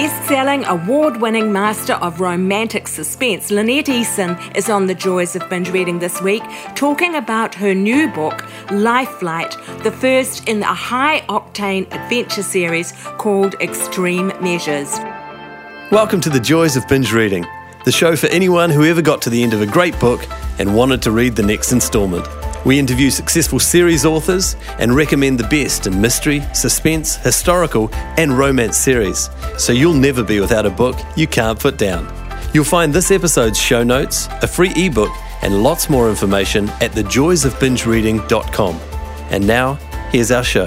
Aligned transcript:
best 0.00 0.28
selling, 0.28 0.64
award 0.64 1.20
winning 1.20 1.52
master 1.52 1.92
of 1.92 2.22
romantic 2.22 2.88
suspense, 2.88 3.50
Lynette 3.50 3.88
Eason 3.88 4.56
is 4.56 4.70
on 4.70 4.86
the 4.86 4.94
joys 4.94 5.36
of 5.36 5.46
binge 5.50 5.68
reading 5.68 5.98
this 5.98 6.22
week, 6.22 6.42
talking 6.74 7.16
about 7.16 7.54
her 7.54 7.74
new 7.74 8.10
book, 8.10 8.42
Life 8.70 9.10
Flight, 9.18 9.54
the 9.82 9.92
first 9.92 10.48
in 10.48 10.62
a 10.62 10.72
high 10.72 11.20
octane 11.28 11.84
adventure 11.92 12.42
series 12.42 12.92
called 13.18 13.56
Extreme 13.60 14.28
Measures. 14.40 14.98
Welcome 15.92 16.22
to 16.22 16.30
the 16.30 16.40
joys 16.40 16.78
of 16.78 16.88
binge 16.88 17.12
reading, 17.12 17.44
the 17.84 17.92
show 17.92 18.16
for 18.16 18.28
anyone 18.28 18.70
who 18.70 18.86
ever 18.86 19.02
got 19.02 19.20
to 19.20 19.28
the 19.28 19.42
end 19.42 19.52
of 19.52 19.60
a 19.60 19.66
great 19.66 20.00
book 20.00 20.26
and 20.58 20.74
wanted 20.74 21.02
to 21.02 21.10
read 21.10 21.36
the 21.36 21.42
next 21.42 21.72
installment. 21.72 22.26
We 22.64 22.78
interview 22.78 23.10
successful 23.10 23.58
series 23.58 24.04
authors 24.04 24.56
and 24.78 24.94
recommend 24.94 25.38
the 25.38 25.48
best 25.48 25.86
in 25.86 25.98
mystery, 25.98 26.42
suspense, 26.52 27.16
historical, 27.16 27.88
and 28.18 28.36
romance 28.36 28.76
series. 28.76 29.30
So 29.56 29.72
you'll 29.72 29.94
never 29.94 30.22
be 30.22 30.40
without 30.40 30.66
a 30.66 30.70
book 30.70 30.98
you 31.16 31.26
can't 31.26 31.58
put 31.58 31.78
down. 31.78 32.12
You'll 32.52 32.64
find 32.64 32.92
this 32.92 33.10
episode's 33.10 33.58
show 33.58 33.82
notes, 33.82 34.28
a 34.42 34.46
free 34.46 34.72
ebook, 34.76 35.10
and 35.42 35.62
lots 35.62 35.88
more 35.88 36.10
information 36.10 36.68
at 36.80 36.92
thejoysofbingereading.com. 36.92 38.80
And 39.30 39.46
now, 39.46 39.74
here's 40.10 40.30
our 40.30 40.44
show. 40.44 40.66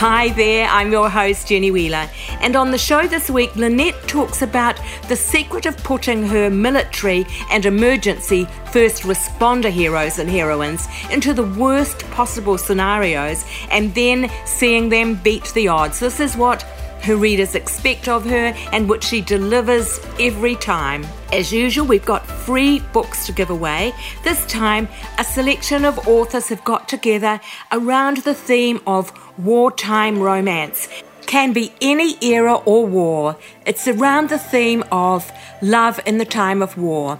Hi 0.00 0.28
there, 0.28 0.68
I'm 0.68 0.92
your 0.92 1.08
host, 1.08 1.48
Jenny 1.48 1.70
Wheeler. 1.70 2.10
And 2.42 2.54
on 2.54 2.70
the 2.70 2.76
show 2.76 3.06
this 3.06 3.30
week, 3.30 3.56
Lynette 3.56 4.06
talks 4.06 4.42
about 4.42 4.78
the 5.08 5.16
secret 5.16 5.64
of 5.64 5.74
putting 5.78 6.22
her 6.26 6.50
military 6.50 7.24
and 7.50 7.64
emergency 7.64 8.46
first 8.72 9.04
responder 9.04 9.70
heroes 9.70 10.18
and 10.18 10.28
heroines 10.28 10.86
into 11.10 11.32
the 11.32 11.46
worst 11.58 12.00
possible 12.10 12.58
scenarios 12.58 13.46
and 13.70 13.94
then 13.94 14.30
seeing 14.44 14.90
them 14.90 15.14
beat 15.14 15.50
the 15.54 15.68
odds. 15.68 15.98
This 15.98 16.20
is 16.20 16.36
what 16.36 16.62
her 17.04 17.16
readers 17.16 17.54
expect 17.54 18.06
of 18.06 18.24
her 18.26 18.52
and 18.72 18.90
which 18.90 19.04
she 19.04 19.22
delivers 19.22 19.98
every 20.20 20.56
time. 20.56 21.06
As 21.32 21.52
usual, 21.52 21.86
we've 21.86 22.04
got 22.04 22.26
free 22.26 22.80
books 22.92 23.24
to 23.26 23.32
give 23.32 23.48
away. 23.48 23.94
This 24.24 24.44
time, 24.44 24.88
a 25.16 25.24
selection 25.24 25.86
of 25.86 26.06
authors 26.06 26.48
have 26.48 26.64
got 26.64 26.86
together 26.86 27.40
around 27.72 28.18
the 28.18 28.34
theme 28.34 28.80
of 28.86 29.10
wartime 29.38 30.20
romance. 30.20 30.88
Can 31.26 31.52
be 31.52 31.72
any 31.80 32.16
era 32.24 32.54
or 32.54 32.86
war. 32.86 33.36
It's 33.64 33.88
around 33.88 34.28
the 34.28 34.38
theme 34.38 34.84
of 34.92 35.30
love 35.60 36.00
in 36.06 36.18
the 36.18 36.24
time 36.24 36.62
of 36.62 36.78
war. 36.78 37.18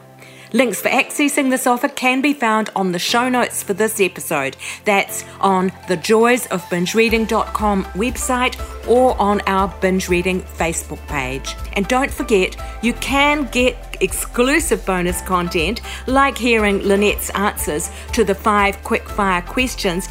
Links 0.53 0.81
for 0.81 0.89
accessing 0.89 1.51
this 1.51 1.67
offer 1.67 1.89
can 1.89 2.21
be 2.21 2.33
found 2.33 2.71
on 2.77 2.93
the 2.93 2.99
show 2.99 3.29
notes 3.29 3.63
for 3.63 3.75
this 3.75 4.01
episode. 4.01 4.57
That's 4.85 5.25
on 5.41 5.73
the 5.89 5.97
joysofbingereading.com 5.97 7.85
website 7.85 8.89
or 8.89 9.21
on 9.21 9.41
our 9.43 9.69
binge 9.81 10.09
reading 10.09 10.43
Facebook 10.43 11.05
page. 11.09 11.55
And 11.73 11.89
don't 11.89 12.11
forget, 12.11 12.57
you 12.81 12.93
can 12.95 13.49
get 13.49 13.77
exclusive 14.01 14.87
bonus 14.87 15.21
content 15.23 15.81
like 16.07 16.39
hearing 16.39 16.79
Lynette's 16.81 17.31
answers 17.31 17.91
to 18.13 18.25
the 18.25 18.35
five 18.35 18.77
quickfire 18.83 19.45
questions 19.45 20.09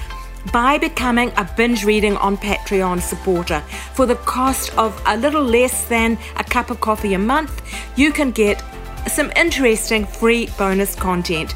by 0.51 0.77
becoming 0.77 1.31
a 1.38 1.49
binge 1.57 1.83
reading 1.83 2.17
on 2.17 2.38
Patreon 2.38 3.01
supporter. 3.01 3.61
For 3.93 4.05
the 4.05 4.15
cost 4.15 4.77
of 4.77 5.01
a 5.05 5.17
little 5.17 5.43
less 5.43 5.85
than 5.85 6.17
a 6.38 6.43
cup 6.43 6.69
of 6.69 6.81
coffee 6.81 7.13
a 7.13 7.19
month, 7.19 7.61
you 7.97 8.11
can 8.11 8.31
get 8.31 8.63
some 9.07 9.31
interesting 9.35 10.05
free 10.05 10.49
bonus 10.57 10.95
content, 10.95 11.55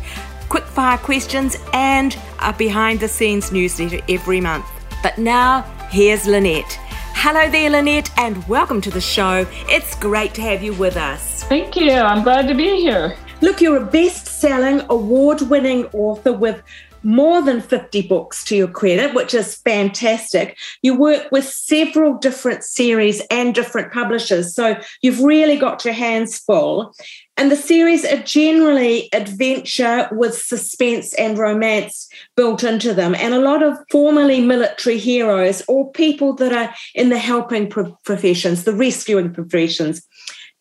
quick-fire 0.49 0.97
questions, 0.97 1.57
and 1.73 2.17
a 2.41 2.53
behind 2.53 2.99
the 2.99 3.07
scenes 3.07 3.51
newsletter 3.51 3.99
every 4.09 4.41
month. 4.41 4.65
But 5.01 5.17
now, 5.17 5.61
here's 5.89 6.25
Lynette. 6.25 6.79
Hello 7.13 7.49
there, 7.49 7.69
Lynette, 7.69 8.09
and 8.17 8.47
welcome 8.47 8.81
to 8.81 8.89
the 8.89 9.01
show. 9.01 9.45
It's 9.67 9.95
great 9.95 10.33
to 10.35 10.41
have 10.41 10.63
you 10.63 10.73
with 10.73 10.95
us. 10.95 11.43
Thank 11.43 11.75
you. 11.75 11.91
I'm 11.91 12.23
glad 12.23 12.47
to 12.47 12.55
be 12.55 12.77
here. 12.77 13.17
Look, 13.41 13.61
you're 13.61 13.77
a 13.77 13.85
best 13.85 14.27
selling, 14.27 14.81
award 14.89 15.41
winning 15.41 15.85
author 15.87 16.33
with 16.33 16.61
more 17.03 17.41
than 17.41 17.61
50 17.61 18.03
books 18.03 18.43
to 18.45 18.55
your 18.55 18.67
credit, 18.67 19.13
which 19.13 19.33
is 19.33 19.55
fantastic. 19.55 20.57
You 20.81 20.97
work 20.97 21.31
with 21.31 21.45
several 21.45 22.17
different 22.17 22.63
series 22.63 23.21
and 23.31 23.55
different 23.55 23.91
publishers, 23.91 24.53
so 24.53 24.75
you've 25.01 25.21
really 25.21 25.57
got 25.57 25.85
your 25.85 25.93
hands 25.93 26.39
full. 26.39 26.93
And 27.37 27.49
the 27.49 27.55
series 27.55 28.03
are 28.03 28.21
generally 28.23 29.07
adventure 29.13 30.09
with 30.11 30.35
suspense 30.35 31.13
and 31.13 31.37
romance 31.37 32.09
built 32.35 32.63
into 32.63 32.93
them, 32.93 33.15
and 33.15 33.33
a 33.33 33.39
lot 33.39 33.63
of 33.63 33.77
formerly 33.89 34.41
military 34.41 34.97
heroes 34.97 35.61
or 35.67 35.91
people 35.91 36.33
that 36.35 36.51
are 36.51 36.73
in 36.95 37.09
the 37.09 37.17
helping 37.17 37.69
professions, 37.69 38.65
the 38.65 38.73
rescuing 38.73 39.33
professions. 39.33 40.05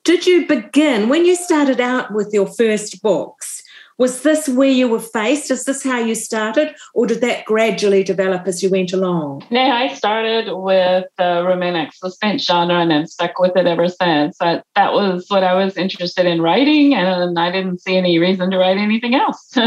Did 0.05 0.27
you 0.27 0.47
begin 0.47 1.09
when 1.09 1.27
you 1.27 1.35
started 1.35 1.81
out 1.81 2.15
with 2.15 2.31
your 2.33 2.47
first 2.47 3.03
books? 3.03 3.63
Was 3.99 4.23
this 4.23 4.49
where 4.49 4.71
you 4.71 4.87
were 4.87 5.01
faced? 5.01 5.51
Is 5.51 5.65
this 5.65 5.83
how 5.83 5.99
you 5.99 6.15
started, 6.15 6.75
or 6.95 7.07
did 7.07 7.21
that 7.21 7.45
gradually 7.45 8.05
develop 8.05 8.47
as 8.47 8.63
you 8.63 8.71
went 8.71 8.93
along? 8.93 9.45
Yeah, 9.51 9.75
I 9.75 9.93
started 9.93 10.55
with 10.55 11.05
the 11.19 11.45
romantic 11.45 11.93
suspense 11.93 12.45
genre 12.45 12.77
and 12.77 12.93
have 12.93 13.09
stuck 13.09 13.41
with 13.41 13.57
it 13.57 13.67
ever 13.67 13.89
since. 13.89 14.39
That, 14.39 14.65
that 14.77 14.93
was 14.93 15.27
what 15.29 15.43
I 15.43 15.55
was 15.55 15.77
interested 15.77 16.27
in 16.27 16.41
writing, 16.41 16.95
and 16.95 17.37
I 17.37 17.51
didn't 17.51 17.81
see 17.81 17.97
any 17.97 18.21
reason 18.21 18.53
to 18.53 18.59
write 18.59 18.79
anything 18.79 19.15
else. 19.15 19.53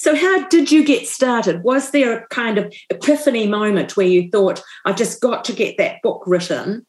So, 0.00 0.14
how 0.14 0.46
did 0.46 0.70
you 0.70 0.84
get 0.84 1.08
started? 1.08 1.64
Was 1.64 1.90
there 1.90 2.16
a 2.16 2.26
kind 2.28 2.56
of 2.56 2.72
epiphany 2.88 3.48
moment 3.48 3.96
where 3.96 4.06
you 4.06 4.30
thought, 4.30 4.62
I've 4.84 4.96
just 4.96 5.20
got 5.20 5.44
to 5.46 5.52
get 5.52 5.76
that 5.78 6.00
book 6.02 6.22
written? 6.24 6.86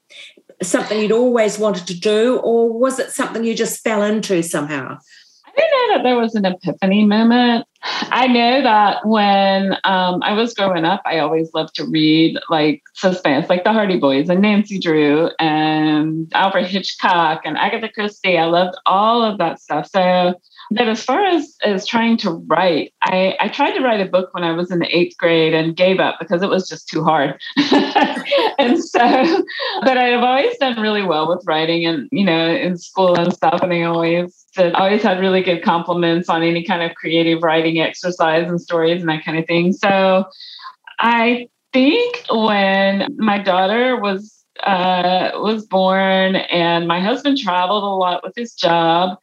Something 0.61 1.01
you'd 1.01 1.11
always 1.11 1.57
wanted 1.57 1.87
to 1.87 1.99
do, 1.99 2.37
or 2.37 2.71
was 2.71 2.99
it 2.99 3.09
something 3.09 3.43
you 3.43 3.55
just 3.55 3.83
fell 3.83 4.03
into 4.03 4.43
somehow? 4.43 4.99
I 5.59 5.87
know 5.87 5.97
that 5.97 6.03
there 6.03 6.17
was 6.17 6.35
an 6.35 6.45
epiphany 6.45 7.05
moment. 7.05 7.65
I 7.83 8.27
know 8.27 8.61
that 8.61 9.05
when 9.05 9.73
um, 9.83 10.21
I 10.21 10.33
was 10.33 10.53
growing 10.53 10.85
up, 10.85 11.01
I 11.05 11.19
always 11.19 11.53
loved 11.53 11.75
to 11.75 11.85
read 11.85 12.37
like 12.49 12.81
suspense, 12.93 13.49
like 13.49 13.63
the 13.63 13.73
Hardy 13.73 13.99
Boys 13.99 14.29
and 14.29 14.41
Nancy 14.41 14.79
Drew 14.79 15.29
and 15.39 16.31
Alfred 16.33 16.67
Hitchcock 16.67 17.41
and 17.45 17.57
Agatha 17.57 17.89
Christie. 17.89 18.37
I 18.37 18.45
loved 18.45 18.77
all 18.85 19.23
of 19.23 19.37
that 19.37 19.59
stuff. 19.59 19.87
So 19.87 20.33
but 20.71 20.87
as 20.87 21.03
far 21.03 21.25
as, 21.25 21.55
as 21.63 21.85
trying 21.85 22.17
to 22.17 22.31
write, 22.31 22.93
I, 23.01 23.35
I 23.39 23.47
tried 23.47 23.71
to 23.71 23.81
write 23.81 24.01
a 24.01 24.09
book 24.09 24.33
when 24.33 24.43
I 24.43 24.51
was 24.51 24.71
in 24.71 24.79
the 24.79 24.95
eighth 24.95 25.17
grade 25.17 25.53
and 25.53 25.75
gave 25.75 25.99
up 25.99 26.17
because 26.19 26.43
it 26.43 26.49
was 26.49 26.67
just 26.67 26.87
too 26.87 27.03
hard. 27.03 27.39
and 27.57 28.83
so, 28.83 29.43
but 29.81 29.97
I 29.97 30.09
have 30.09 30.23
always 30.23 30.57
done 30.57 30.79
really 30.79 31.03
well 31.03 31.27
with 31.27 31.43
writing 31.47 31.85
and, 31.85 32.07
you 32.11 32.23
know, 32.23 32.53
in 32.53 32.77
school 32.77 33.15
and 33.19 33.33
stuff. 33.33 33.61
And 33.63 33.73
I 33.73 33.81
always 33.83 34.45
did, 34.55 34.73
always 34.73 35.01
had 35.01 35.19
really 35.19 35.41
good 35.41 35.63
compliments 35.63 36.29
on 36.29 36.43
any 36.43 36.63
kind 36.63 36.83
of 36.83 36.95
creative 36.95 37.41
writing 37.41 37.79
exercise 37.79 38.47
and 38.47 38.61
stories 38.61 39.01
and 39.01 39.09
that 39.09 39.25
kind 39.25 39.39
of 39.39 39.47
thing. 39.47 39.73
So 39.73 40.25
I 40.99 41.47
think 41.73 42.25
when 42.29 43.15
my 43.17 43.39
daughter 43.39 43.99
was 43.99 44.35
uh, 44.63 45.31
was 45.35 45.65
born 45.65 46.35
and 46.35 46.85
my 46.85 46.99
husband 46.99 47.37
traveled 47.37 47.83
a 47.83 47.87
lot 47.87 48.21
with 48.23 48.33
his 48.35 48.53
job 48.53 49.17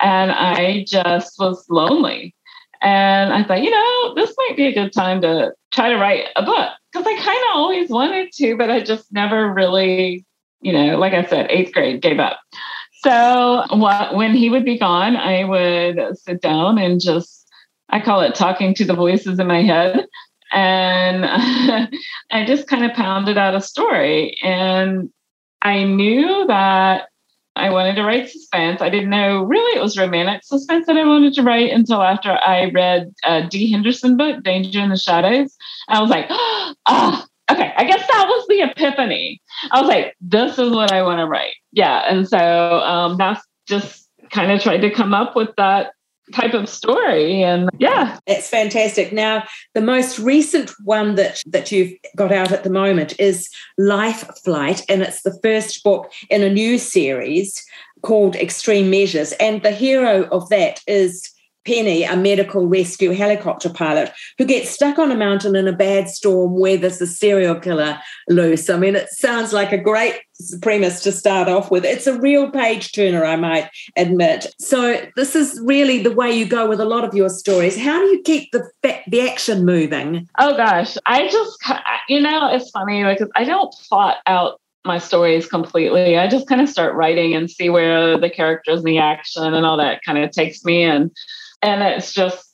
and 0.00 0.30
I 0.30 0.84
just 0.86 1.38
was 1.38 1.64
lonely. 1.68 2.34
And 2.82 3.32
I 3.32 3.42
thought, 3.44 3.62
you 3.62 3.70
know, 3.70 4.14
this 4.14 4.34
might 4.36 4.56
be 4.56 4.66
a 4.66 4.74
good 4.74 4.92
time 4.92 5.20
to 5.22 5.52
try 5.72 5.88
to 5.88 5.96
write 5.96 6.26
a 6.36 6.44
book 6.44 6.70
because 6.92 7.06
I 7.06 7.14
kind 7.16 7.38
of 7.38 7.56
always 7.56 7.90
wanted 7.90 8.32
to, 8.32 8.56
but 8.56 8.70
I 8.70 8.80
just 8.80 9.12
never 9.12 9.52
really, 9.52 10.24
you 10.60 10.72
know, 10.72 10.98
like 10.98 11.14
I 11.14 11.24
said, 11.24 11.50
eighth 11.50 11.72
grade 11.72 12.02
gave 12.02 12.18
up. 12.18 12.38
So 13.02 13.64
what, 13.70 14.14
when 14.14 14.34
he 14.34 14.50
would 14.50 14.64
be 14.64 14.78
gone, 14.78 15.16
I 15.16 15.44
would 15.44 16.18
sit 16.18 16.40
down 16.40 16.78
and 16.78 17.00
just, 17.00 17.48
I 17.88 18.00
call 18.00 18.20
it 18.20 18.34
talking 18.34 18.74
to 18.74 18.84
the 18.84 18.94
voices 18.94 19.38
in 19.38 19.46
my 19.46 19.62
head. 19.62 20.06
And 20.52 21.24
I 22.30 22.44
just 22.46 22.68
kind 22.68 22.84
of 22.84 22.92
pounded 22.92 23.38
out 23.38 23.54
a 23.54 23.60
story. 23.60 24.36
And 24.42 25.10
I 25.62 25.84
knew 25.84 26.46
that 26.46 27.08
I 27.56 27.70
wanted 27.70 27.94
to 27.96 28.02
write 28.02 28.28
suspense. 28.28 28.82
I 28.82 28.90
didn't 28.90 29.10
know 29.10 29.42
really 29.42 29.78
it 29.78 29.82
was 29.82 29.96
romantic 29.96 30.44
suspense 30.44 30.86
that 30.86 30.96
I 30.96 31.06
wanted 31.06 31.32
to 31.34 31.42
write 31.42 31.72
until 31.72 32.02
after 32.02 32.30
I 32.30 32.70
read 32.70 33.12
uh, 33.24 33.48
Dee 33.48 33.70
Henderson 33.70 34.16
book, 34.16 34.42
Danger 34.42 34.80
in 34.80 34.90
the 34.90 34.98
Shadows. 34.98 35.56
I 35.88 36.00
was 36.00 36.10
like, 36.10 36.26
ah, 36.30 36.76
oh, 36.86 37.54
okay, 37.54 37.72
I 37.76 37.84
guess 37.84 38.06
that 38.06 38.26
was 38.28 38.46
the 38.48 38.60
epiphany. 38.60 39.40
I 39.70 39.80
was 39.80 39.88
like, 39.88 40.14
this 40.20 40.58
is 40.58 40.70
what 40.70 40.92
I 40.92 41.02
want 41.02 41.18
to 41.20 41.26
write. 41.26 41.54
Yeah. 41.72 42.02
And 42.06 42.28
so 42.28 42.38
um, 42.38 43.16
that's 43.16 43.42
just 43.66 44.06
kind 44.30 44.52
of 44.52 44.60
tried 44.60 44.82
to 44.82 44.90
come 44.90 45.14
up 45.14 45.34
with 45.34 45.50
that 45.56 45.92
type 46.32 46.54
of 46.54 46.68
story 46.68 47.42
and 47.42 47.70
yeah. 47.78 48.18
It's 48.26 48.48
fantastic. 48.48 49.12
Now 49.12 49.44
the 49.74 49.80
most 49.80 50.18
recent 50.18 50.70
one 50.84 51.14
that 51.14 51.42
that 51.46 51.70
you've 51.70 51.92
got 52.16 52.32
out 52.32 52.52
at 52.52 52.64
the 52.64 52.70
moment 52.70 53.18
is 53.18 53.50
life 53.78 54.28
flight 54.44 54.82
and 54.88 55.02
it's 55.02 55.22
the 55.22 55.38
first 55.42 55.82
book 55.84 56.12
in 56.30 56.42
a 56.42 56.52
new 56.52 56.78
series 56.78 57.64
called 58.02 58.36
extreme 58.36 58.90
measures 58.90 59.32
and 59.40 59.62
the 59.62 59.70
hero 59.70 60.24
of 60.30 60.48
that 60.48 60.80
is 60.86 61.32
Penny, 61.66 62.04
a 62.04 62.16
medical 62.16 62.66
rescue 62.66 63.12
helicopter 63.12 63.68
pilot, 63.68 64.12
who 64.38 64.44
gets 64.44 64.70
stuck 64.70 64.98
on 64.98 65.10
a 65.10 65.16
mountain 65.16 65.56
in 65.56 65.66
a 65.66 65.72
bad 65.72 66.08
storm 66.08 66.58
where 66.58 66.76
there's 66.76 67.00
a 67.00 67.06
serial 67.06 67.56
killer 67.56 67.98
loose. 68.28 68.70
I 68.70 68.78
mean, 68.78 68.96
it 68.96 69.08
sounds 69.10 69.52
like 69.52 69.72
a 69.72 69.78
great 69.78 70.20
premise 70.62 71.02
to 71.02 71.12
start 71.12 71.48
off 71.48 71.70
with. 71.70 71.84
It's 71.84 72.06
a 72.06 72.18
real 72.18 72.50
page 72.50 72.92
turner, 72.92 73.24
I 73.24 73.36
might 73.36 73.68
admit. 73.96 74.46
So 74.60 75.00
this 75.16 75.34
is 75.34 75.60
really 75.64 76.02
the 76.02 76.12
way 76.12 76.30
you 76.30 76.46
go 76.46 76.68
with 76.68 76.80
a 76.80 76.84
lot 76.84 77.04
of 77.04 77.14
your 77.14 77.28
stories. 77.28 77.76
How 77.76 77.98
do 77.98 78.06
you 78.06 78.22
keep 78.22 78.52
the 78.52 78.68
the 79.08 79.28
action 79.28 79.64
moving? 79.64 80.28
Oh 80.38 80.56
gosh, 80.56 80.96
I 81.06 81.28
just 81.28 81.58
you 82.08 82.20
know 82.20 82.54
it's 82.54 82.70
funny 82.70 83.02
because 83.04 83.30
I 83.34 83.44
don't 83.44 83.74
plot 83.88 84.18
out 84.26 84.60
my 84.84 84.98
stories 84.98 85.46
completely. 85.46 86.16
I 86.16 86.28
just 86.28 86.46
kind 86.46 86.60
of 86.60 86.68
start 86.68 86.94
writing 86.94 87.34
and 87.34 87.50
see 87.50 87.68
where 87.68 88.18
the 88.18 88.30
characters 88.30 88.78
and 88.78 88.86
the 88.86 88.98
action 88.98 89.42
and 89.42 89.66
all 89.66 89.76
that 89.76 90.02
kind 90.04 90.18
of 90.18 90.30
takes 90.30 90.64
me 90.64 90.84
and 90.84 91.10
and 91.66 91.82
it's 91.82 92.12
just 92.12 92.46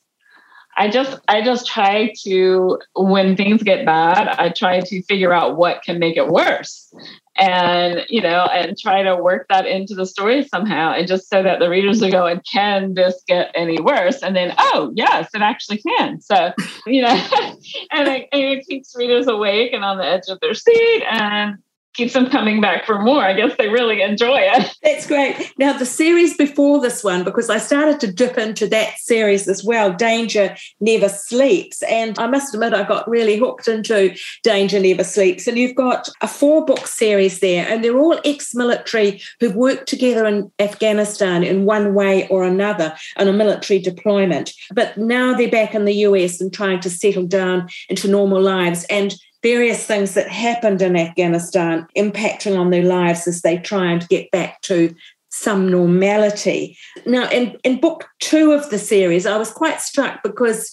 I 0.77 0.89
just 0.89 1.21
I 1.29 1.43
just 1.43 1.67
try 1.67 2.13
to 2.25 2.79
when 2.95 3.37
things 3.37 3.63
get 3.63 3.85
bad, 3.85 4.29
I 4.29 4.49
try 4.49 4.81
to 4.81 5.03
figure 5.03 5.33
out 5.33 5.57
what 5.57 5.83
can 5.83 5.99
make 5.99 6.17
it 6.17 6.29
worse. 6.29 6.93
And 7.37 8.05
you 8.09 8.21
know, 8.23 8.45
and 8.45 8.77
try 8.77 9.03
to 9.03 9.17
work 9.17 9.47
that 9.49 9.67
into 9.67 9.95
the 9.95 10.07
story 10.07 10.45
somehow, 10.45 10.93
and 10.93 11.07
just 11.07 11.29
so 11.29 11.43
that 11.43 11.61
the 11.61 11.69
readers 11.69 12.03
are 12.03 12.11
going, 12.11 12.41
"Can 12.51 12.95
this 12.95 13.23
get 13.27 13.51
any 13.55 13.81
worse?" 13.81 14.23
And 14.23 14.37
then, 14.37 14.55
"Oh, 14.59 14.93
yes, 14.95 15.31
it 15.35 15.43
actually 15.43 15.79
can." 15.79 16.21
So, 16.21 16.53
you 16.87 17.03
know, 17.03 17.09
and 17.91 18.09
it, 18.09 18.29
and 18.33 18.43
it 18.43 18.67
keeps 18.67 18.95
readers 18.97 19.29
awake 19.29 19.73
and 19.73 19.85
on 19.85 19.99
the 19.99 20.05
edge 20.05 20.29
of 20.29 20.41
their 20.41 20.55
seat, 20.55 21.05
and 21.11 21.57
keeps 21.95 22.15
them 22.15 22.31
coming 22.31 22.61
back 22.61 22.87
for 22.87 23.01
more. 23.01 23.23
I 23.23 23.35
guess 23.35 23.55
they 23.59 23.69
really 23.69 24.03
enjoy 24.03 24.39
it. 24.41 24.75
That's 24.83 25.07
great. 25.07 25.53
Now, 25.59 25.77
the 25.77 25.87
series 25.87 26.37
before 26.37 26.81
this 26.81 27.05
one, 27.05 27.25
because 27.25 27.51
I 27.51 27.59
started 27.59 28.01
to 28.01 28.13
dip 28.13 28.39
into 28.39 28.67
that 28.69 28.99
series 28.99 29.49
as 29.49 29.63
well, 29.63 29.93
Danger 29.93 30.57
Never 30.81 31.09
Sleeps. 31.09 31.83
And 31.85 32.19
I 32.19 32.27
must 32.27 32.55
admit, 32.55 32.73
I 32.73 32.85
got 32.85 33.09
really 33.09 33.37
hooked 33.37 33.69
into 33.69 34.15
Danger 34.43 34.81
Never 34.81 35.05
Sleeps. 35.05 35.47
And 35.47 35.59
you've 35.59 35.77
got 35.77 36.09
a 36.21 36.29
four 36.29 36.65
book 36.65 36.87
series 36.87 37.41
there, 37.41 37.67
and 37.69 37.85
they're 37.85 37.99
all 37.99 38.21
ex 38.25 38.55
military 38.55 39.21
who've 39.41 39.57
worked 39.57 39.89
together 39.89 40.27
in 40.27 40.51
Afghanistan 40.59 41.43
in 41.43 41.65
one 41.65 41.95
way 41.95 42.27
or 42.29 42.45
another 42.45 42.95
on 43.17 43.29
a 43.29 43.33
military 43.33 43.79
deployment. 43.79 44.53
But 44.75 44.97
now 44.97 45.35
they're 45.35 45.51
back 45.51 45.75
in 45.75 45.85
the 45.85 45.95
US 46.07 46.41
and 46.41 46.53
trying 46.53 46.81
to 46.81 46.91
settle 46.91 47.27
down 47.27 47.69
into 47.89 48.09
normal 48.09 48.41
lives. 48.41 48.85
And 48.89 49.15
various 49.43 49.85
things 49.85 50.15
that 50.15 50.29
happened 50.29 50.83
in 50.83 50.97
Afghanistan 50.97 51.87
impacting 51.97 52.59
on 52.59 52.71
their 52.71 52.85
lives 52.85 53.27
as 53.27 53.43
they 53.43 53.59
try 53.59 53.91
and 53.91 54.09
get 54.09 54.31
back 54.31 54.61
to 54.63 54.95
some 55.31 55.71
normality. 55.71 56.77
Now, 57.07 57.29
in, 57.31 57.57
in 57.65 57.81
book 57.81 58.07
two 58.21 58.53
of 58.53 58.71
the 58.71 58.79
series, 58.79 59.27
I 59.27 59.37
was 59.37 59.51
quite 59.51 59.81
struck 59.81 60.23
because 60.23 60.73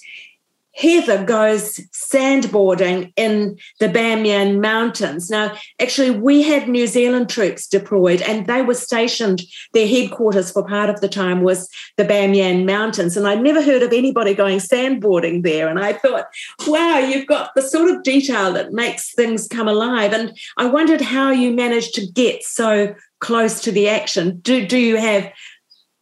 Heather 0.80 1.26
goes 1.26 1.76
sandboarding 1.92 3.12
in 3.18 3.58
the 3.82 3.90
Bamyan 3.90 4.62
Mountains. 4.62 5.30
Now, 5.30 5.54
actually, 5.80 6.12
we 6.12 6.42
had 6.42 6.70
New 6.70 6.88
Zealand 6.88 7.30
troops 7.30 7.68
deployed 7.68 8.22
and 8.22 8.48
they 8.48 8.62
were 8.62 8.74
stationed, 8.74 9.42
their 9.74 9.88
headquarters 9.88 10.52
for 10.52 10.66
part 10.66 10.90
of 10.90 11.02
the 11.02 11.10
time 11.10 11.42
was 11.42 11.70
the 11.98 12.06
Bamyan 12.06 12.66
Mountains. 12.66 13.18
And 13.18 13.28
I'd 13.28 13.42
never 13.42 13.62
heard 13.62 13.84
of 13.84 13.92
anybody 13.92 14.34
going 14.34 14.60
sandboarding 14.60 15.44
there. 15.44 15.68
And 15.68 15.80
I 15.80 15.94
thought, 15.94 16.28
wow, 16.66 17.00
you've 17.00 17.28
got 17.28 17.52
the 17.56 17.62
sort 17.62 17.92
of 17.92 18.04
detail 18.04 18.54
that 18.54 18.72
makes 18.72 19.14
things 19.14 19.50
come 19.50 19.68
alive. 19.68 20.14
And 20.14 20.38
I 20.56 20.68
wondered 20.68 21.02
how 21.02 21.32
you 21.32 21.52
managed 21.52 21.94
to 21.96 22.08
get 22.08 22.44
so 22.44 22.96
close 23.20 23.60
to 23.62 23.72
the 23.72 23.90
action. 23.90 24.40
Do, 24.40 24.66
do 24.66 24.78
you 24.78 24.96
have 24.96 25.30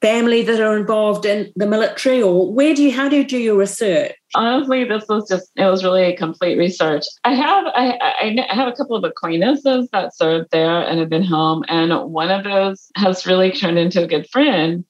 family 0.02 0.44
that 0.44 0.60
are 0.60 0.78
involved 0.78 1.26
in 1.26 1.52
the 1.56 1.66
military 1.66 2.22
or 2.22 2.52
where 2.52 2.74
do 2.76 2.84
you 2.84 2.92
how 2.92 3.10
do 3.10 3.18
you 3.18 3.26
do 3.26 3.38
your 3.38 3.58
research 3.58 4.14
honestly 4.36 4.84
this 4.84 5.04
was 5.10 5.28
just 5.28 5.52
it 5.56 5.66
was 5.66 5.84
really 5.84 6.04
a 6.04 6.16
complete 6.16 6.58
research 6.58 7.04
i 7.24 7.34
have 7.34 7.66
I, 7.68 7.98
I 8.22 8.54
have 8.54 8.68
a 8.68 8.74
couple 8.74 8.96
of 8.96 9.04
acquaintances 9.04 9.90
that 9.92 10.16
served 10.16 10.50
there 10.52 10.82
and 10.82 11.00
have 11.00 11.10
been 11.10 11.24
home 11.24 11.64
and 11.68 11.92
one 12.12 12.30
of 12.30 12.44
those 12.44 12.92
has 12.96 13.26
really 13.26 13.52
turned 13.52 13.80
into 13.80 14.04
a 14.04 14.08
good 14.08 14.30
friend 14.30 14.86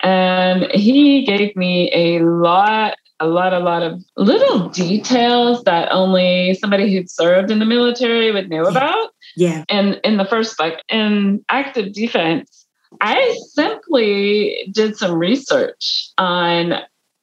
and 0.00 0.70
he 0.72 1.24
gave 1.24 1.56
me 1.56 1.90
a 1.94 2.20
lot 2.20 2.96
a 3.20 3.26
lot, 3.26 3.52
a 3.52 3.58
lot 3.58 3.82
of 3.82 4.02
little 4.16 4.70
details 4.70 5.62
that 5.64 5.92
only 5.92 6.54
somebody 6.54 6.90
who'd 6.90 7.10
served 7.10 7.50
in 7.50 7.58
the 7.58 7.66
military 7.66 8.32
would 8.32 8.48
know 8.48 8.64
about. 8.64 9.10
Yeah. 9.36 9.64
And 9.68 10.00
in 10.02 10.16
the 10.16 10.24
first 10.24 10.56
book, 10.56 10.78
in 10.88 11.44
active 11.50 11.92
defense, 11.92 12.66
I 13.00 13.38
simply 13.52 14.68
did 14.72 14.96
some 14.96 15.14
research 15.14 16.10
on 16.18 16.74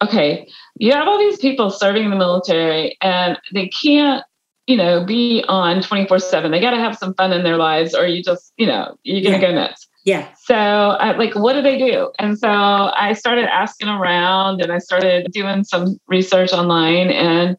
okay, 0.01 0.47
you 0.77 0.91
have 0.91 1.07
all 1.07 1.17
these 1.17 1.39
people 1.39 1.69
serving 1.69 2.03
in 2.03 2.09
the 2.09 2.15
military 2.15 2.97
and 3.01 3.37
they 3.53 3.67
can't, 3.67 4.23
you 4.67 4.77
know, 4.77 5.03
be 5.03 5.43
on 5.47 5.81
24 5.81 6.19
7. 6.19 6.51
They 6.51 6.59
got 6.59 6.71
to 6.71 6.77
have 6.77 6.97
some 6.97 7.13
fun 7.15 7.33
in 7.33 7.43
their 7.43 7.57
lives 7.57 7.95
or 7.95 8.05
you 8.05 8.23
just, 8.23 8.53
you 8.57 8.67
know, 8.67 8.95
you're 9.03 9.23
going 9.23 9.39
to 9.39 9.45
yeah. 9.45 9.51
go 9.51 9.55
nuts. 9.55 9.87
Yeah. 10.03 10.27
So, 10.43 10.55
I, 10.55 11.17
like, 11.17 11.35
what 11.35 11.53
do 11.53 11.61
they 11.61 11.77
do? 11.77 12.11
And 12.17 12.39
so 12.39 12.49
I 12.49 13.13
started 13.13 13.45
asking 13.45 13.89
around 13.89 14.61
and 14.61 14.71
I 14.71 14.77
started 14.77 15.31
doing 15.31 15.63
some 15.63 15.99
research 16.07 16.53
online 16.53 17.09
and 17.09 17.57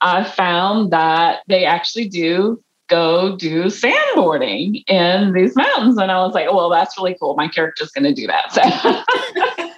I 0.00 0.22
found 0.22 0.92
that 0.92 1.40
they 1.48 1.64
actually 1.64 2.08
do 2.08 2.62
go 2.88 3.36
do 3.36 3.64
sandboarding 3.64 4.82
in 4.88 5.32
these 5.32 5.54
mountains. 5.54 5.98
And 5.98 6.10
I 6.10 6.24
was 6.24 6.34
like, 6.34 6.50
well, 6.50 6.70
that's 6.70 6.96
really 6.98 7.16
cool. 7.20 7.34
My 7.36 7.48
character's 7.48 7.90
going 7.90 8.04
to 8.04 8.14
do 8.14 8.26
that. 8.26 8.52
So 8.52 9.68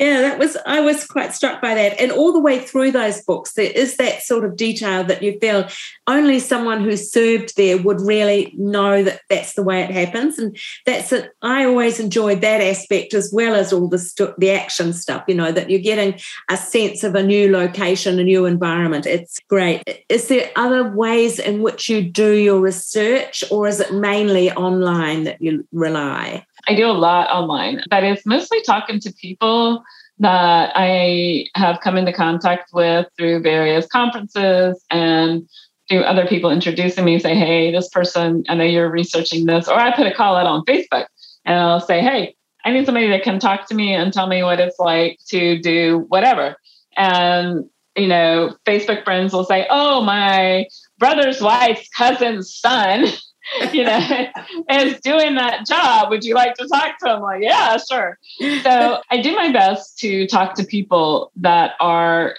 yeah, 0.00 0.22
that 0.22 0.38
was 0.38 0.56
I 0.64 0.80
was 0.80 1.06
quite 1.06 1.34
struck 1.34 1.60
by 1.60 1.74
that. 1.74 2.00
And 2.00 2.10
all 2.10 2.32
the 2.32 2.40
way 2.40 2.58
through 2.58 2.90
those 2.92 3.22
books, 3.22 3.52
there 3.52 3.70
is 3.70 3.98
that 3.98 4.22
sort 4.22 4.46
of 4.46 4.56
detail 4.56 5.04
that 5.04 5.22
you 5.22 5.38
feel 5.40 5.68
only 6.06 6.38
someone 6.38 6.82
who 6.82 6.96
served 6.96 7.54
there 7.58 7.76
would 7.76 8.00
really 8.00 8.54
know 8.56 9.04
that 9.04 9.20
that's 9.28 9.52
the 9.52 9.62
way 9.62 9.82
it 9.82 9.90
happens. 9.90 10.38
And 10.38 10.56
that's 10.86 11.12
it. 11.12 11.32
I 11.42 11.66
always 11.66 12.00
enjoyed 12.00 12.40
that 12.40 12.62
aspect 12.62 13.12
as 13.12 13.30
well 13.30 13.54
as 13.54 13.74
all 13.74 13.88
the 13.88 14.34
the 14.38 14.50
action 14.50 14.94
stuff. 14.94 15.24
You 15.28 15.34
know 15.34 15.52
that 15.52 15.68
you're 15.68 15.80
getting 15.80 16.18
a 16.48 16.56
sense 16.56 17.04
of 17.04 17.14
a 17.14 17.22
new 17.22 17.52
location, 17.52 18.18
a 18.18 18.24
new 18.24 18.46
environment. 18.46 19.04
It's 19.04 19.38
great. 19.50 19.82
Is 20.08 20.28
there 20.28 20.50
other 20.56 20.96
ways 20.96 21.38
in 21.38 21.60
which 21.60 21.90
you 21.90 22.00
do 22.00 22.32
your 22.36 22.58
research, 22.58 23.44
or 23.50 23.68
is 23.68 23.80
it 23.80 23.92
mainly 23.92 24.50
online 24.52 25.24
that 25.24 25.42
you 25.42 25.68
rely? 25.72 26.46
I 26.66 26.74
do 26.74 26.86
a 26.86 26.92
lot 26.92 27.28
online, 27.30 27.82
but 27.88 28.04
it's 28.04 28.26
mostly 28.26 28.62
talking 28.62 29.00
to 29.00 29.12
people 29.14 29.82
that 30.18 30.72
I 30.74 31.46
have 31.54 31.80
come 31.80 31.96
into 31.96 32.12
contact 32.12 32.70
with 32.72 33.06
through 33.16 33.40
various 33.40 33.86
conferences 33.86 34.84
and 34.90 35.48
through 35.88 36.02
other 36.02 36.26
people 36.26 36.50
introducing 36.50 37.04
me, 37.04 37.18
say, 37.18 37.34
hey, 37.34 37.72
this 37.72 37.88
person, 37.88 38.44
I 38.48 38.54
know 38.54 38.64
you're 38.64 38.90
researching 38.90 39.46
this, 39.46 39.66
or 39.66 39.74
I 39.74 39.94
put 39.94 40.06
a 40.06 40.14
call 40.14 40.36
out 40.36 40.46
on 40.46 40.64
Facebook 40.64 41.06
and 41.44 41.58
I'll 41.58 41.80
say, 41.80 42.00
hey, 42.00 42.36
I 42.64 42.72
need 42.72 42.84
somebody 42.84 43.08
that 43.08 43.22
can 43.22 43.40
talk 43.40 43.66
to 43.68 43.74
me 43.74 43.94
and 43.94 44.12
tell 44.12 44.26
me 44.26 44.42
what 44.42 44.60
it's 44.60 44.78
like 44.78 45.18
to 45.28 45.58
do 45.58 46.04
whatever. 46.08 46.56
And, 46.96 47.64
you 47.96 48.06
know, 48.06 48.54
Facebook 48.66 49.04
friends 49.04 49.32
will 49.32 49.44
say, 49.44 49.66
oh, 49.70 50.02
my 50.02 50.66
brother's 50.98 51.40
wife's 51.40 51.88
cousin's 51.88 52.54
son 52.54 53.06
you 53.72 53.84
know, 53.84 54.26
is 54.70 55.00
doing 55.00 55.34
that 55.36 55.66
job. 55.66 56.10
Would 56.10 56.24
you 56.24 56.34
like 56.34 56.54
to 56.54 56.68
talk 56.68 56.98
to 56.98 57.14
him? 57.14 57.20
Like, 57.20 57.42
yeah, 57.42 57.76
sure. 57.78 58.18
So 58.62 59.00
I 59.10 59.20
do 59.20 59.34
my 59.34 59.52
best 59.52 59.98
to 60.00 60.26
talk 60.26 60.54
to 60.54 60.64
people 60.64 61.32
that 61.36 61.72
are 61.80 62.34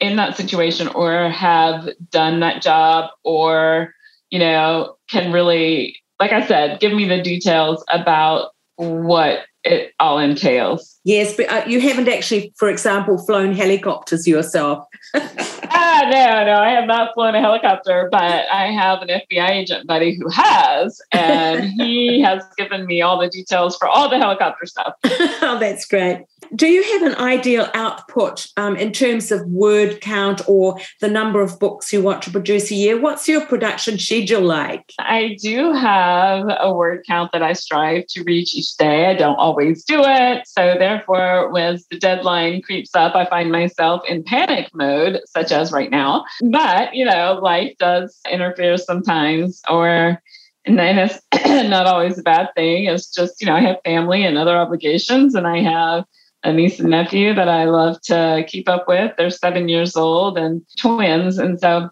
in 0.00 0.16
that 0.16 0.36
situation 0.36 0.88
or 0.88 1.30
have 1.30 1.88
done 2.10 2.40
that 2.40 2.62
job 2.62 3.10
or, 3.22 3.94
you 4.30 4.38
know, 4.38 4.96
can 5.08 5.32
really, 5.32 5.96
like 6.20 6.32
I 6.32 6.46
said, 6.46 6.80
give 6.80 6.92
me 6.92 7.08
the 7.08 7.22
details 7.22 7.84
about 7.90 8.53
what 8.76 9.40
it 9.64 9.94
all 9.98 10.18
entails. 10.18 11.00
Yes, 11.04 11.36
but 11.36 11.50
uh, 11.50 11.64
you 11.66 11.80
haven't 11.80 12.08
actually, 12.08 12.52
for 12.56 12.68
example, 12.68 13.18
flown 13.18 13.54
helicopters 13.54 14.26
yourself. 14.28 14.86
ah, 15.14 16.02
no, 16.04 16.44
no, 16.44 16.60
I 16.60 16.70
have 16.70 16.86
not 16.86 17.14
flown 17.14 17.34
a 17.34 17.40
helicopter, 17.40 18.08
but 18.10 18.44
I 18.52 18.70
have 18.70 19.00
an 19.02 19.08
FBI 19.08 19.50
agent 19.50 19.86
buddy 19.86 20.16
who 20.16 20.28
has, 20.30 21.00
and 21.12 21.64
he 21.64 22.20
has 22.24 22.44
given 22.58 22.84
me 22.86 23.00
all 23.00 23.18
the 23.18 23.28
details 23.28 23.76
for 23.76 23.88
all 23.88 24.08
the 24.08 24.18
helicopter 24.18 24.66
stuff. 24.66 24.94
oh, 25.04 25.56
that's 25.58 25.86
great. 25.86 26.24
Do 26.54 26.66
you 26.66 26.82
have 26.82 27.02
an 27.02 27.16
ideal 27.16 27.68
output 27.74 28.46
um, 28.56 28.76
in 28.76 28.92
terms 28.92 29.32
of 29.32 29.46
word 29.46 30.00
count 30.00 30.42
or 30.46 30.78
the 31.00 31.08
number 31.08 31.40
of 31.40 31.58
books 31.58 31.92
you 31.92 32.02
want 32.02 32.22
to 32.22 32.30
produce 32.30 32.70
a 32.70 32.74
year? 32.74 33.00
What's 33.00 33.26
your 33.26 33.44
production 33.46 33.98
schedule 33.98 34.42
like? 34.42 34.92
I 34.98 35.36
do 35.40 35.72
have 35.72 36.46
a 36.60 36.72
word 36.72 37.04
count 37.06 37.32
that 37.32 37.42
I 37.42 37.54
strive 37.54 38.06
to 38.08 38.22
reach 38.24 38.54
each 38.54 38.76
day. 38.76 39.06
I 39.06 39.14
don't 39.14 39.36
always 39.36 39.84
do 39.84 40.02
it. 40.04 40.46
So, 40.46 40.76
therefore, 40.78 41.58
as 41.58 41.86
the 41.90 41.98
deadline 41.98 42.62
creeps 42.62 42.94
up, 42.94 43.16
I 43.16 43.26
find 43.26 43.50
myself 43.50 44.02
in 44.08 44.22
panic 44.22 44.70
mode, 44.74 45.20
such 45.26 45.50
as 45.50 45.72
right 45.72 45.90
now. 45.90 46.24
But, 46.42 46.94
you 46.94 47.04
know, 47.04 47.40
life 47.42 47.74
does 47.78 48.18
interfere 48.30 48.76
sometimes, 48.76 49.60
or 49.68 50.22
and 50.66 50.78
then 50.78 50.98
it's 50.98 51.20
not 51.68 51.86
always 51.86 52.18
a 52.18 52.22
bad 52.22 52.48
thing. 52.54 52.84
It's 52.84 53.10
just, 53.10 53.40
you 53.40 53.46
know, 53.46 53.54
I 53.54 53.60
have 53.60 53.76
family 53.84 54.24
and 54.24 54.38
other 54.38 54.56
obligations, 54.56 55.34
and 55.34 55.46
I 55.46 55.60
have 55.60 56.04
a 56.44 56.52
niece 56.52 56.78
and 56.78 56.90
nephew 56.90 57.34
that 57.34 57.48
I 57.48 57.64
love 57.64 58.00
to 58.02 58.44
keep 58.46 58.68
up 58.68 58.86
with. 58.86 59.12
They're 59.16 59.30
seven 59.30 59.68
years 59.68 59.96
old 59.96 60.38
and 60.38 60.62
twins. 60.78 61.38
And 61.38 61.58
so 61.58 61.90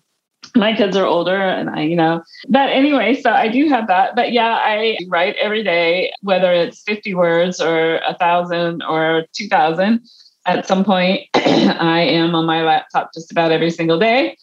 my 0.55 0.77
kids 0.77 0.97
are 0.97 1.07
older 1.07 1.37
and 1.37 1.71
I, 1.71 1.83
you 1.83 1.97
know, 1.97 2.23
but 2.49 2.69
anyway, 2.69 3.15
so 3.15 3.31
I 3.31 3.49
do 3.49 3.69
have 3.69 3.87
that. 3.89 4.15
But 4.15 4.33
yeah, 4.33 4.59
I 4.63 4.99
write 5.09 5.37
every 5.41 5.65
day, 5.65 6.13
whether 6.21 6.53
it's 6.53 6.83
50 6.83 7.15
words 7.15 7.61
or 7.61 7.97
a 7.97 8.15
thousand 8.15 8.83
or 8.83 9.25
2000. 9.35 10.01
At 10.45 10.67
some 10.67 10.85
point, 10.85 11.29
I 11.35 12.01
am 12.01 12.35
on 12.35 12.47
my 12.47 12.63
laptop 12.63 13.15
just 13.15 13.31
about 13.31 13.53
every 13.53 13.71
single 13.71 13.99
day 13.99 14.37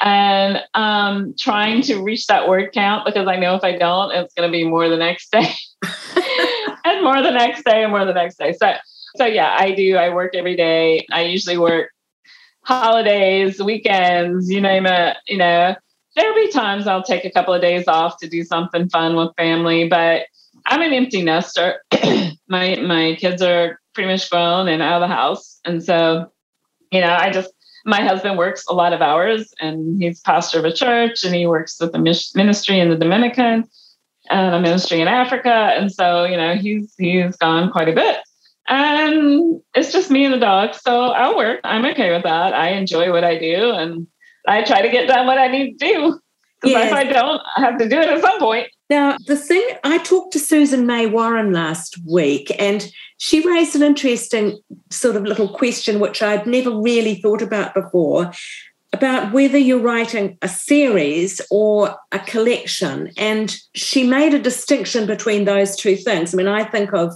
and 0.00 0.62
um, 0.74 1.34
trying 1.38 1.82
to 1.82 2.02
reach 2.02 2.26
that 2.26 2.48
word 2.48 2.70
count 2.72 3.06
because 3.06 3.26
I 3.26 3.36
know 3.36 3.54
if 3.54 3.64
I 3.64 3.76
don't, 3.76 4.14
it's 4.14 4.34
going 4.34 4.48
to 4.48 4.52
be 4.52 4.64
more 4.64 4.88
the 4.88 4.96
next 4.96 5.32
day 5.32 5.50
and 6.84 7.02
more 7.02 7.22
the 7.22 7.30
next 7.30 7.64
day 7.64 7.82
and 7.82 7.90
more 7.90 8.04
the 8.04 8.12
next 8.12 8.38
day. 8.38 8.52
So, 8.52 8.74
so 9.16 9.26
yeah, 9.26 9.56
I 9.58 9.72
do. 9.72 9.96
I 9.96 10.14
work 10.14 10.34
every 10.34 10.56
day. 10.56 11.06
I 11.12 11.22
usually 11.22 11.58
work 11.58 11.90
holidays, 12.62 13.62
weekends, 13.62 14.50
you 14.50 14.60
name 14.60 14.86
it, 14.86 15.16
you 15.28 15.38
know, 15.38 15.74
there'll 16.16 16.34
be 16.34 16.50
times 16.50 16.86
I'll 16.86 17.02
take 17.02 17.24
a 17.24 17.30
couple 17.30 17.54
of 17.54 17.62
days 17.62 17.86
off 17.86 18.18
to 18.18 18.28
do 18.28 18.42
something 18.42 18.88
fun 18.88 19.14
with 19.14 19.36
family, 19.36 19.88
but 19.88 20.26
I'm 20.66 20.82
an 20.82 20.92
empty 20.92 21.22
nester. 21.22 21.80
my 22.48 22.76
my 22.76 23.16
kids 23.20 23.40
are 23.42 23.78
pretty 23.94 24.10
much 24.10 24.28
grown 24.28 24.66
and 24.66 24.82
out 24.82 25.00
of 25.00 25.08
the 25.08 25.14
house. 25.14 25.60
And 25.64 25.82
so, 25.84 26.32
you 26.90 27.00
know, 27.00 27.14
I 27.14 27.30
just 27.30 27.52
my 27.84 28.02
husband 28.02 28.36
works 28.36 28.64
a 28.68 28.74
lot 28.74 28.92
of 28.92 29.00
hours 29.00 29.54
and 29.60 30.02
he's 30.02 30.20
pastor 30.20 30.58
of 30.58 30.64
a 30.64 30.72
church 30.72 31.22
and 31.22 31.34
he 31.34 31.46
works 31.46 31.80
with 31.80 31.92
the 31.92 31.98
ministry 32.34 32.80
in 32.80 32.90
the 32.90 32.96
Dominican 32.96 33.60
uh, 34.28 34.34
and 34.34 34.54
a 34.56 34.60
ministry 34.60 35.00
in 35.00 35.06
Africa. 35.06 35.72
And 35.76 35.92
so, 35.92 36.24
you 36.24 36.36
know, 36.36 36.56
he's 36.56 36.92
he's 36.98 37.36
gone 37.36 37.70
quite 37.70 37.88
a 37.88 37.94
bit. 37.94 38.18
And 38.68 39.60
it's 39.74 39.92
just 39.92 40.10
me 40.10 40.24
and 40.24 40.34
the 40.34 40.38
dog. 40.38 40.74
So 40.74 41.06
I'll 41.06 41.36
work. 41.36 41.60
I'm 41.64 41.84
okay 41.86 42.12
with 42.12 42.24
that. 42.24 42.52
I 42.54 42.70
enjoy 42.70 43.12
what 43.12 43.24
I 43.24 43.38
do 43.38 43.70
and 43.70 44.06
I 44.46 44.62
try 44.62 44.82
to 44.82 44.90
get 44.90 45.08
done 45.08 45.26
what 45.26 45.38
I 45.38 45.48
need 45.48 45.78
to 45.78 45.86
do. 45.86 46.20
Because 46.60 46.72
yes. 46.72 46.86
if 46.86 46.94
I 46.94 47.04
don't, 47.04 47.42
I 47.56 47.60
have 47.60 47.78
to 47.78 47.88
do 47.88 48.00
it 48.00 48.08
at 48.08 48.22
some 48.22 48.38
point. 48.38 48.68
Now, 48.88 49.18
the 49.26 49.36
thing 49.36 49.62
I 49.84 49.98
talked 49.98 50.32
to 50.32 50.38
Susan 50.38 50.86
May 50.86 51.06
Warren 51.06 51.52
last 51.52 51.98
week, 52.10 52.50
and 52.58 52.90
she 53.18 53.46
raised 53.46 53.76
an 53.76 53.82
interesting 53.82 54.58
sort 54.90 55.16
of 55.16 55.24
little 55.24 55.48
question, 55.48 56.00
which 56.00 56.22
I'd 56.22 56.46
never 56.46 56.70
really 56.70 57.16
thought 57.16 57.42
about 57.42 57.74
before, 57.74 58.32
about 58.92 59.32
whether 59.32 59.58
you're 59.58 59.80
writing 59.80 60.38
a 60.40 60.48
series 60.48 61.42
or 61.50 61.96
a 62.12 62.18
collection. 62.20 63.10
And 63.18 63.54
she 63.74 64.04
made 64.04 64.32
a 64.32 64.38
distinction 64.38 65.06
between 65.06 65.44
those 65.44 65.76
two 65.76 65.96
things. 65.96 66.32
I 66.32 66.36
mean, 66.36 66.48
I 66.48 66.64
think 66.64 66.94
of 66.94 67.12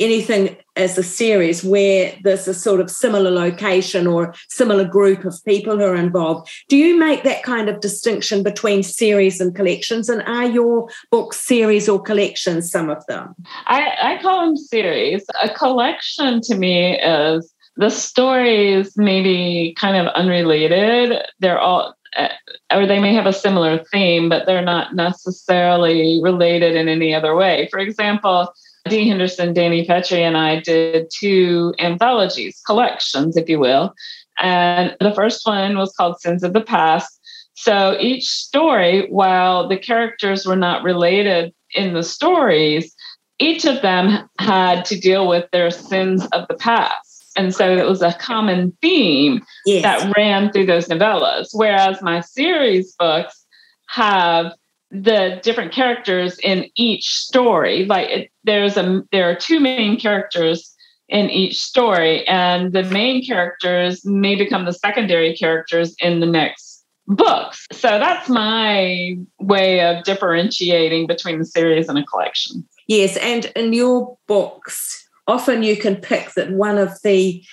anything 0.00 0.56
as 0.76 0.96
a 0.96 1.02
series 1.02 1.62
where 1.62 2.16
there's 2.22 2.48
a 2.48 2.54
sort 2.54 2.80
of 2.80 2.90
similar 2.90 3.30
location 3.30 4.06
or 4.06 4.34
similar 4.48 4.84
group 4.84 5.24
of 5.24 5.44
people 5.44 5.76
who 5.76 5.84
are 5.84 5.94
involved. 5.94 6.50
Do 6.68 6.76
you 6.76 6.98
make 6.98 7.22
that 7.24 7.42
kind 7.42 7.68
of 7.68 7.80
distinction 7.80 8.42
between 8.42 8.82
series 8.82 9.40
and 9.40 9.54
collections? 9.54 10.08
And 10.08 10.22
are 10.22 10.46
your 10.46 10.88
books 11.10 11.38
series 11.38 11.88
or 11.88 12.00
collections, 12.00 12.70
some 12.70 12.88
of 12.88 13.04
them? 13.06 13.34
I, 13.66 13.92
I 14.02 14.22
call 14.22 14.46
them 14.46 14.56
series. 14.56 15.24
A 15.42 15.50
collection 15.50 16.40
to 16.42 16.56
me 16.56 16.98
is 16.98 17.52
the 17.76 17.90
stories 17.90 18.96
maybe 18.96 19.74
kind 19.78 19.96
of 19.96 20.12
unrelated. 20.14 21.18
They're 21.40 21.58
all 21.58 21.94
uh, 22.16 22.28
or 22.72 22.86
they 22.86 22.98
may 22.98 23.14
have 23.14 23.26
a 23.26 23.32
similar 23.32 23.84
theme, 23.92 24.28
but 24.28 24.44
they're 24.44 24.64
not 24.64 24.94
necessarily 24.94 26.20
related 26.22 26.74
in 26.74 26.88
any 26.88 27.14
other 27.14 27.36
way. 27.36 27.68
For 27.70 27.78
example, 27.78 28.52
Dee 28.88 29.08
Henderson, 29.08 29.54
Dani 29.54 29.86
Pettrey, 29.86 30.20
and 30.20 30.36
I 30.36 30.60
did 30.60 31.10
two 31.18 31.74
anthologies, 31.78 32.60
collections, 32.66 33.36
if 33.36 33.48
you 33.48 33.58
will. 33.58 33.94
And 34.38 34.96
the 35.00 35.14
first 35.14 35.46
one 35.46 35.76
was 35.76 35.92
called 35.92 36.20
Sins 36.20 36.42
of 36.42 36.52
the 36.52 36.62
Past. 36.62 37.20
So 37.54 37.98
each 38.00 38.26
story, 38.26 39.06
while 39.10 39.68
the 39.68 39.76
characters 39.76 40.46
were 40.46 40.56
not 40.56 40.82
related 40.82 41.52
in 41.74 41.92
the 41.92 42.02
stories, 42.02 42.94
each 43.38 43.64
of 43.66 43.82
them 43.82 44.28
had 44.38 44.84
to 44.86 44.98
deal 44.98 45.28
with 45.28 45.50
their 45.50 45.70
sins 45.70 46.26
of 46.32 46.48
the 46.48 46.54
past. 46.54 47.32
And 47.36 47.54
so 47.54 47.76
it 47.76 47.86
was 47.86 48.02
a 48.02 48.14
common 48.14 48.76
theme 48.80 49.42
yes. 49.66 49.82
that 49.82 50.16
ran 50.16 50.52
through 50.52 50.66
those 50.66 50.88
novellas. 50.88 51.48
Whereas 51.52 52.02
my 52.02 52.20
series 52.20 52.94
books 52.98 53.46
have 53.88 54.52
the 54.90 55.40
different 55.42 55.72
characters 55.72 56.38
in 56.42 56.66
each 56.76 57.08
story. 57.08 57.84
Like 57.84 58.08
it, 58.08 58.30
there's 58.44 58.76
a 58.76 59.02
there 59.12 59.30
are 59.30 59.34
two 59.34 59.60
main 59.60 59.98
characters 59.98 60.74
in 61.08 61.30
each 61.30 61.60
story, 61.60 62.26
and 62.26 62.72
the 62.72 62.84
main 62.84 63.24
characters 63.24 64.04
may 64.04 64.36
become 64.36 64.64
the 64.64 64.72
secondary 64.72 65.36
characters 65.36 65.94
in 66.00 66.20
the 66.20 66.26
next 66.26 66.84
books. 67.06 67.66
So 67.72 67.98
that's 67.98 68.28
my 68.28 69.16
way 69.40 69.80
of 69.80 70.04
differentiating 70.04 71.06
between 71.06 71.38
the 71.38 71.44
series 71.44 71.88
and 71.88 71.98
a 71.98 72.04
collection. 72.04 72.66
Yes, 72.86 73.16
and 73.16 73.46
in 73.56 73.72
your 73.72 74.16
books, 74.26 75.08
often 75.26 75.62
you 75.62 75.76
can 75.76 75.96
pick 75.96 76.32
that 76.34 76.50
one 76.50 76.78
of 76.78 77.00
the 77.02 77.44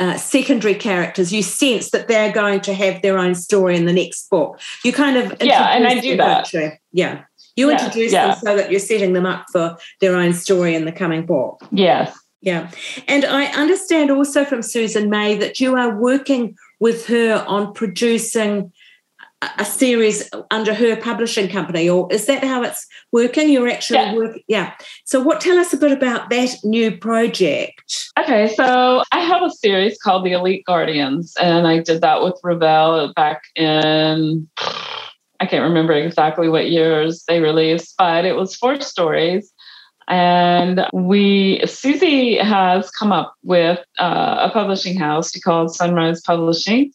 uh, 0.00 0.16
secondary 0.16 0.74
characters, 0.74 1.32
you 1.32 1.42
sense 1.42 1.90
that 1.90 2.08
they're 2.08 2.32
going 2.32 2.60
to 2.62 2.74
have 2.74 3.02
their 3.02 3.18
own 3.18 3.34
story 3.34 3.76
in 3.76 3.84
the 3.84 3.92
next 3.92 4.28
book. 4.30 4.58
You 4.82 4.92
kind 4.92 5.16
of 5.16 5.36
yeah, 5.42 5.76
and 5.76 5.86
I 5.86 6.00
do 6.00 6.16
that. 6.16 6.52
Yeah, 6.90 7.24
you 7.54 7.68
yeah, 7.68 7.74
introduce 7.74 8.12
yeah. 8.12 8.28
them 8.28 8.38
so 8.42 8.56
that 8.56 8.70
you're 8.70 8.80
setting 8.80 9.12
them 9.12 9.26
up 9.26 9.46
for 9.52 9.76
their 10.00 10.16
own 10.16 10.32
story 10.32 10.74
in 10.74 10.86
the 10.86 10.92
coming 10.92 11.26
book. 11.26 11.62
Yes. 11.70 12.18
Yeah, 12.40 12.70
and 13.06 13.26
I 13.26 13.46
understand 13.48 14.10
also 14.10 14.46
from 14.46 14.62
Susan 14.62 15.10
May 15.10 15.36
that 15.36 15.60
you 15.60 15.76
are 15.76 15.94
working 15.94 16.56
with 16.78 17.06
her 17.08 17.44
on 17.46 17.74
producing 17.74 18.72
a 19.58 19.64
series 19.64 20.28
under 20.50 20.74
her 20.74 20.96
publishing 20.96 21.48
company, 21.48 21.88
or 21.88 22.06
is 22.12 22.26
that 22.26 22.44
how 22.44 22.62
it's 22.62 22.86
working? 23.10 23.48
You're 23.48 23.68
actually 23.68 24.00
yeah. 24.00 24.14
working, 24.14 24.42
yeah. 24.48 24.74
So, 25.04 25.20
what 25.20 25.40
tell 25.40 25.58
us 25.58 25.72
a 25.72 25.78
bit 25.78 25.92
about 25.92 26.28
that 26.30 26.56
new 26.62 26.96
project? 26.96 28.10
Okay, 28.18 28.52
so 28.54 29.02
I 29.12 29.20
have 29.20 29.42
a 29.42 29.50
series 29.50 29.96
called 29.98 30.26
The 30.26 30.32
Elite 30.32 30.64
Guardians, 30.66 31.34
and 31.40 31.66
I 31.66 31.80
did 31.80 32.02
that 32.02 32.22
with 32.22 32.38
Revell 32.42 33.12
back 33.14 33.42
in 33.56 34.48
I 35.40 35.46
can't 35.46 35.64
remember 35.64 35.94
exactly 35.94 36.50
what 36.50 36.70
years 36.70 37.24
they 37.26 37.40
released, 37.40 37.94
but 37.96 38.26
it 38.26 38.36
was 38.36 38.54
four 38.54 38.78
stories. 38.80 39.50
And 40.06 40.86
we, 40.92 41.62
Susie 41.66 42.36
has 42.36 42.90
come 42.90 43.10
up 43.10 43.34
with 43.42 43.78
uh, 43.98 44.48
a 44.48 44.50
publishing 44.52 44.98
house 44.98 45.32
called 45.40 45.74
Sunrise 45.74 46.20
Publishing 46.20 46.92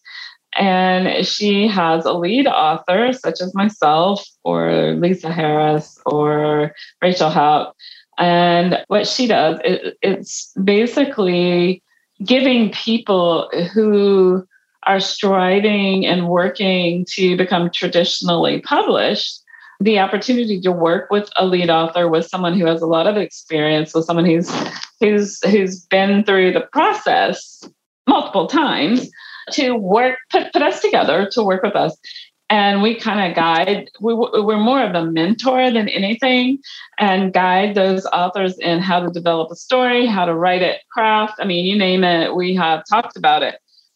and 0.55 1.25
she 1.25 1.67
has 1.67 2.05
a 2.05 2.13
lead 2.13 2.47
author, 2.47 3.11
such 3.13 3.41
as 3.41 3.53
myself, 3.53 4.25
or 4.43 4.93
Lisa 4.95 5.31
Harris, 5.31 5.99
or 6.05 6.73
Rachel 7.01 7.29
Hauck. 7.29 7.75
And 8.17 8.83
what 8.87 9.07
she 9.07 9.27
does, 9.27 9.59
it, 9.63 9.97
it's 10.01 10.53
basically 10.63 11.83
giving 12.23 12.71
people 12.71 13.49
who 13.73 14.47
are 14.83 14.99
striving 14.99 16.05
and 16.05 16.29
working 16.29 17.05
to 17.09 17.35
become 17.35 17.69
traditionally 17.69 18.61
published 18.61 19.41
the 19.81 19.99
opportunity 19.99 20.61
to 20.61 20.71
work 20.71 21.11
with 21.11 21.29
a 21.35 21.45
lead 21.45 21.69
author 21.69 22.07
with 22.07 22.25
someone 22.27 22.57
who 22.57 22.65
has 22.65 22.81
a 22.81 22.87
lot 22.87 23.07
of 23.07 23.17
experience 23.17 23.93
with 23.93 24.05
someone 24.05 24.25
who's 24.25 24.49
who's 25.01 25.43
who's 25.49 25.81
been 25.81 26.23
through 26.23 26.53
the 26.53 26.61
process 26.61 27.67
multiple 28.07 28.47
times 28.47 29.09
to 29.51 29.75
work, 29.75 30.17
put, 30.29 30.51
put 30.53 30.61
us 30.61 30.81
together 30.81 31.29
to 31.31 31.43
work 31.43 31.63
with 31.63 31.75
us. 31.75 31.97
And 32.49 32.83
we 32.83 32.93
kind 32.93 33.27
of 33.27 33.35
guide, 33.35 33.89
we, 33.99 34.13
we're 34.13 34.59
more 34.59 34.83
of 34.83 34.93
a 34.93 35.03
mentor 35.03 35.71
than 35.71 35.89
anything 35.89 36.59
and 36.99 37.33
guide 37.33 37.73
those 37.73 38.05
authors 38.05 38.57
in 38.59 38.79
how 38.79 38.99
to 38.99 39.09
develop 39.09 39.49
a 39.51 39.55
story, 39.55 40.05
how 40.05 40.25
to 40.25 40.35
write 40.35 40.61
it, 40.61 40.81
craft. 40.91 41.35
I 41.39 41.45
mean, 41.45 41.65
you 41.65 41.75
name 41.75 42.03
it, 42.03 42.35
we 42.35 42.53
have 42.55 42.83
talked 42.87 43.17
about 43.17 43.41
it. 43.41 43.55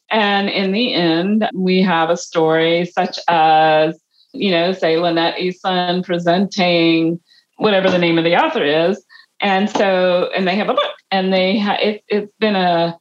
And 0.09 0.49
in 0.49 0.71
the 0.71 0.93
end, 0.93 1.47
we 1.53 1.83
have 1.83 2.09
a 2.09 2.17
story 2.17 2.85
such 2.85 3.19
as, 3.27 3.99
you 4.33 4.49
know, 4.49 4.71
say 4.71 4.97
Lynette 4.97 5.37
Eason 5.37 6.03
presenting 6.03 7.19
whatever 7.57 7.91
the 7.91 7.99
name 7.99 8.17
of 8.17 8.23
the 8.23 8.35
author 8.35 8.63
is. 8.63 9.03
And 9.39 9.69
so, 9.69 10.31
and 10.35 10.47
they 10.47 10.55
have 10.55 10.69
a 10.69 10.73
book 10.73 10.95
and 11.11 11.31
they 11.31 11.59
have, 11.59 11.79
it, 11.79 12.03
it's 12.07 12.33
been 12.39 12.55
a, 12.55 12.97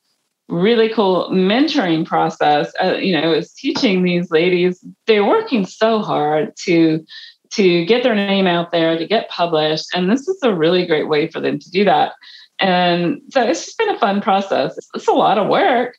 really 0.48 0.88
cool 0.88 1.30
mentoring 1.30 2.06
process. 2.06 2.72
Uh, 2.82 2.94
you 2.94 3.18
know, 3.18 3.32
is 3.32 3.52
teaching 3.52 4.02
these 4.02 4.30
ladies. 4.30 4.84
They're 5.06 5.24
working 5.24 5.66
so 5.66 6.00
hard 6.00 6.56
to 6.64 7.04
to 7.50 7.84
get 7.86 8.02
their 8.02 8.14
name 8.14 8.46
out 8.46 8.70
there, 8.72 8.98
to 8.98 9.06
get 9.06 9.30
published, 9.30 9.88
and 9.94 10.10
this 10.10 10.28
is 10.28 10.38
a 10.42 10.54
really 10.54 10.86
great 10.86 11.08
way 11.08 11.28
for 11.28 11.40
them 11.40 11.58
to 11.58 11.70
do 11.70 11.84
that. 11.84 12.12
And 12.60 13.22
so 13.30 13.42
it's 13.42 13.64
just 13.64 13.78
been 13.78 13.88
a 13.88 13.98
fun 13.98 14.20
process. 14.20 14.76
It's, 14.76 14.88
it's 14.94 15.08
a 15.08 15.12
lot 15.12 15.38
of 15.38 15.48
work, 15.48 15.96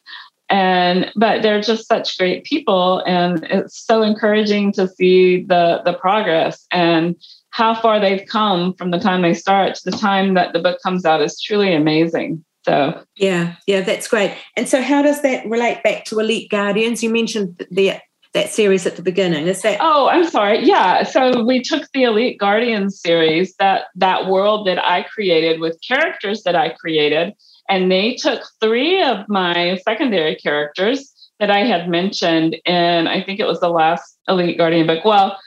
and 0.50 1.12
but 1.16 1.42
they're 1.42 1.62
just 1.62 1.88
such 1.88 2.18
great 2.18 2.44
people, 2.44 3.00
and 3.06 3.44
it's 3.46 3.86
so 3.86 4.02
encouraging 4.02 4.74
to 4.74 4.88
see 4.88 5.44
the 5.44 5.82
the 5.86 5.94
progress 5.94 6.66
and 6.72 7.16
how 7.52 7.74
far 7.74 8.00
they've 8.00 8.28
come 8.28 8.74
from 8.76 8.92
the 8.92 9.00
time 9.00 9.22
they 9.22 9.34
start 9.34 9.76
to 9.76 9.90
the 9.90 9.98
time 9.98 10.36
that 10.36 10.54
the 10.54 10.60
book 10.60 10.80
comes 10.84 11.04
out 11.06 11.22
is 11.22 11.42
truly 11.42 11.74
amazing. 11.74 12.44
So 12.66 13.04
yeah, 13.16 13.56
yeah, 13.68 13.82
that's 13.82 14.08
great. 14.08 14.36
And 14.56 14.68
so, 14.68 14.82
how 14.82 15.02
does 15.02 15.22
that 15.22 15.46
relate 15.46 15.82
back 15.84 16.06
to 16.06 16.20
Elite 16.20 16.50
Guardians? 16.50 17.02
You 17.02 17.10
mentioned 17.10 17.66
the 17.72 17.94
that 18.34 18.50
series 18.50 18.86
at 18.86 18.96
the 18.96 19.02
beginning. 19.02 19.48
Is 19.48 19.62
that? 19.64 19.80
Oh, 19.82 20.08
I'm 20.08 20.26
sorry. 20.26 20.64
Yeah. 20.64 21.04
So 21.04 21.44
we 21.44 21.64
took 21.64 21.90
the 21.94 22.04
Elite 22.04 22.40
Guardians 22.40 23.02
series 23.02 23.56
that 23.60 23.86
that 23.96 24.28
world 24.28 24.68
that 24.68 24.84
I 24.84 25.04
created 25.04 25.60
with 25.60 25.80
characters 25.88 26.44
that 26.44 26.56
I 26.56 26.70
created, 26.70 27.34
and 27.70 27.92
they 27.92 28.16
took 28.16 28.44
three 28.62 29.02
of 29.02 29.28
my 29.30 29.80
secondary 29.84 30.36
characters 30.36 31.12
that 31.40 31.50
I 31.50 31.60
had 31.60 31.90
mentioned 31.90 32.58
in 32.66 33.08
I 33.08 33.24
think 33.24 33.40
it 33.40 33.48
was 33.48 33.62
the 33.62 33.70
last 33.70 34.20
Elite 34.28 34.58
Guardian 34.58 34.86
book. 34.86 35.06
Well, 35.06 35.38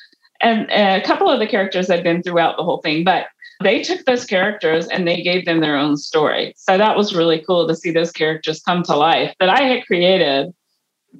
and 0.41 0.69
a 0.71 1.01
couple 1.03 1.31
of 1.31 1.39
the 1.39 1.47
characters 1.47 1.89
had 1.89 2.03
been 2.03 2.23
throughout 2.23 2.57
the 2.57 2.65
whole 2.65 2.81
thing, 2.81 3.05
but 3.05 3.27
they 3.63 3.83
took 3.83 4.05
those 4.05 4.25
characters 4.25 4.87
and 4.89 5.07
they 5.07 5.23
gave 5.23 5.45
them 5.45 5.61
their 5.61 5.77
own 5.77 5.97
story. 5.97 6.55
So 6.57 6.77
that 6.77 6.97
was 6.97 7.15
really 7.15 7.43
cool 7.47 7.67
to 7.69 7.75
see 7.75 7.91
those 7.91 8.13
characters 8.13 8.61
come 8.61 8.83
to 8.85 8.97
life 8.97 9.35
that 9.41 9.49
I 9.49 9.63
had 9.63 9.87
created 9.87 10.53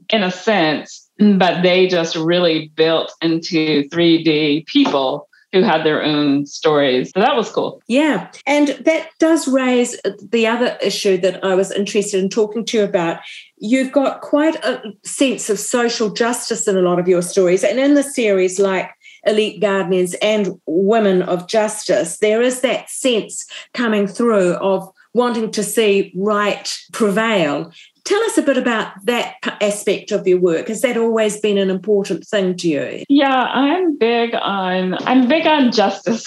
in 0.09 0.23
a 0.23 0.31
sense, 0.31 1.09
but 1.19 1.63
they 1.63 1.87
just 1.87 2.17
really 2.17 2.73
built 2.75 3.13
into 3.21 3.89
3D 3.89 4.67
people 4.67 5.29
who 5.53 5.63
had 5.63 5.85
their 5.85 6.03
own 6.03 6.47
stories. 6.47 7.13
So 7.13 7.21
that 7.21 7.37
was 7.37 7.51
cool. 7.51 7.83
Yeah. 7.87 8.31
And 8.47 8.69
that 8.69 9.11
does 9.19 9.47
raise 9.47 10.01
the 10.31 10.47
other 10.47 10.79
issue 10.83 11.19
that 11.19 11.45
I 11.45 11.55
was 11.55 11.71
interested 11.71 12.23
in 12.23 12.31
talking 12.31 12.65
to 12.65 12.79
you 12.79 12.85
about. 12.85 13.21
You've 13.59 13.93
got 13.93 14.23
quite 14.23 14.57
a 14.65 14.83
sense 15.05 15.51
of 15.51 15.59
social 15.59 16.09
justice 16.09 16.67
in 16.67 16.79
a 16.79 16.81
lot 16.81 16.99
of 16.99 17.07
your 17.07 17.21
stories. 17.21 17.65
And 17.65 17.79
in 17.79 17.93
the 17.95 18.03
series, 18.03 18.59
like 18.59 18.91
Elite 19.25 19.61
Guardians 19.61 20.15
and 20.23 20.61
women 20.67 21.23
of 21.23 21.49
justice, 21.49 22.19
there 22.19 22.43
is 22.43 22.61
that 22.61 22.91
sense 22.91 23.47
coming 23.75 24.07
through 24.07 24.55
of 24.55 24.91
wanting 25.15 25.51
to 25.53 25.63
see 25.63 26.13
right 26.17 26.79
prevail. 26.93 27.73
Tell 28.05 28.23
us 28.25 28.37
a 28.37 28.43
bit 28.43 28.57
about 28.57 28.93
that 29.05 29.37
aspect 29.61 30.11
of 30.11 30.27
your 30.27 30.41
work. 30.41 30.69
Has 30.69 30.81
that 30.81 30.97
always 30.97 31.39
been 31.39 31.59
an 31.59 31.71
important 31.71 32.27
thing 32.27 32.57
to 32.57 32.69
you? 32.69 33.05
Yeah, 33.09 33.45
I'm 33.45 33.97
big 33.97 34.35
on 34.35 34.95
I'm 35.07 35.29
big 35.29 35.47
on 35.47 35.71
justice. 35.71 36.27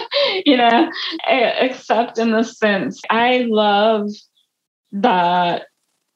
you 0.44 0.56
know, 0.56 0.90
except 1.28 2.18
in 2.18 2.32
the 2.32 2.42
sense 2.42 3.00
I 3.08 3.46
love 3.48 4.08
that 4.92 5.66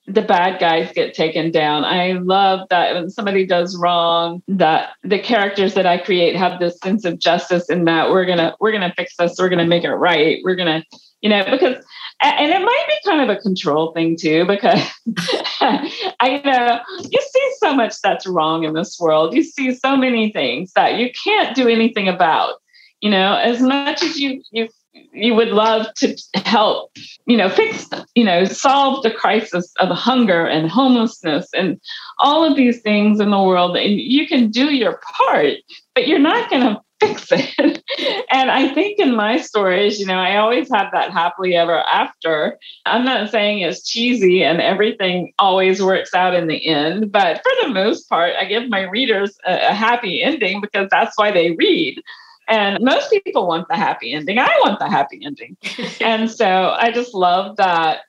the 0.07 0.23
bad 0.23 0.61
guys 0.61 0.93
get 0.93 1.15
taken 1.15 1.51
down. 1.51 1.85
I 1.85 2.13
love 2.13 2.69
that 2.71 2.95
when 2.95 3.11
somebody 3.11 3.45
does 3.45 3.77
wrong, 3.77 4.43
that 4.49 4.91
the 5.03 5.19
characters 5.19 5.75
that 5.75 5.87
I 5.87 5.99
create 5.99 6.37
have 6.37 6.61
this 6.61 6.79
sense 6.79 7.05
of 7.05 7.19
justice 7.19 7.69
in 7.69 7.85
that 7.85 8.11
we're 8.11 8.25
gonna 8.25 8.55
we're 8.61 8.73
gonna 8.73 8.95
fix 8.97 9.17
this, 9.17 9.37
we're 9.39 9.49
gonna 9.49 9.67
make 9.67 9.85
it 9.85 9.91
right, 9.91 10.39
we're 10.45 10.55
gonna, 10.55 10.85
you 11.21 11.29
know, 11.29 11.45
because 11.51 11.77
and 12.23 12.51
it 12.51 12.61
might 12.61 12.85
be 12.89 13.11
kind 13.11 13.29
of 13.29 13.37
a 13.37 13.41
control 13.41 13.93
thing 13.93 14.17
too, 14.17 14.47
because 14.47 14.81
I 15.61 16.41
know 16.45 16.81
you 17.03 17.21
see 17.21 17.53
so 17.59 17.75
much 17.75 18.01
that's 18.03 18.27
wrong 18.27 18.65
in 18.65 18.75
this 18.75 18.99
world. 18.99 19.35
You 19.35 19.43
see 19.43 19.75
so 19.75 19.97
many 19.97 20.33
things 20.33 20.73
that 20.75 20.97
you 20.97 21.11
can't 21.25 21.55
do 21.55 21.69
anything 21.69 22.09
about. 22.09 22.55
You 23.03 23.11
know, 23.11 23.35
as 23.35 23.61
much 23.61 24.03
as 24.03 24.19
you 24.19 24.43
you 24.51 24.69
you 25.13 25.35
would 25.35 25.49
love 25.49 25.87
to 25.97 26.17
help, 26.35 26.91
you 27.27 27.37
know, 27.37 27.49
fix, 27.49 27.89
you 28.15 28.25
know, 28.25 28.45
solve 28.45 29.03
the 29.03 29.11
crisis 29.11 29.73
of 29.79 29.89
hunger 29.89 30.47
and 30.47 30.71
homelessness 30.71 31.49
and 31.55 31.81
all 32.19 32.45
of 32.45 32.57
these 32.57 32.81
things 32.83 33.21
in 33.21 33.31
the 33.31 33.43
world. 33.43 33.77
And 33.77 33.99
you 33.99 34.27
can 34.27 34.51
do 34.51 34.75
your 34.75 35.01
part, 35.19 35.55
but 35.95 36.07
you're 36.07 36.19
not 36.19 36.51
going 36.51 36.63
to 36.63 36.81
fix 37.01 37.29
it. 37.33 37.83
and 38.31 38.51
I 38.51 38.73
think 38.73 38.99
in 38.99 39.15
my 39.15 39.39
stories, 39.39 39.99
you 39.99 40.07
know, 40.07 40.19
I 40.19 40.37
always 40.37 40.69
have 40.73 40.93
that 40.93 41.13
happily 41.13 41.55
ever 41.55 41.79
after. 41.79 42.59
I'm 42.85 43.05
not 43.05 43.31
saying 43.31 43.61
it's 43.61 43.89
cheesy 43.89 44.43
and 44.43 44.61
everything 44.61 45.33
always 45.39 45.83
works 45.83 46.15
out 46.15 46.35
in 46.35 46.47
the 46.47 46.67
end, 46.67 47.13
but 47.13 47.43
for 47.43 47.53
the 47.63 47.73
most 47.73 48.09
part, 48.09 48.33
I 48.39 48.45
give 48.45 48.69
my 48.69 48.83
readers 48.83 49.37
a, 49.47 49.71
a 49.71 49.75
happy 49.75 50.23
ending 50.23 50.61
because 50.61 50.89
that's 50.91 51.17
why 51.17 51.33
they 51.33 51.53
read. 51.53 52.03
And 52.49 52.83
most 52.83 53.11
people 53.11 53.47
want 53.47 53.69
the 53.69 53.77
happy 53.77 54.13
ending. 54.13 54.39
I 54.39 54.61
want 54.65 54.79
the 54.79 54.89
happy 54.89 55.21
ending. 55.25 55.57
and 56.01 56.31
so 56.31 56.75
I 56.79 56.93
just 56.93 57.15
love 57.15 57.57
that 57.57 58.01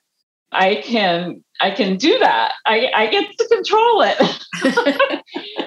I 0.52 0.76
can 0.76 1.44
I 1.60 1.72
can 1.72 1.96
do 1.96 2.18
that. 2.20 2.52
I, 2.66 2.90
I 2.94 3.06
get 3.08 3.36
to 3.36 3.48
control 3.48 4.02
it. 4.02 4.16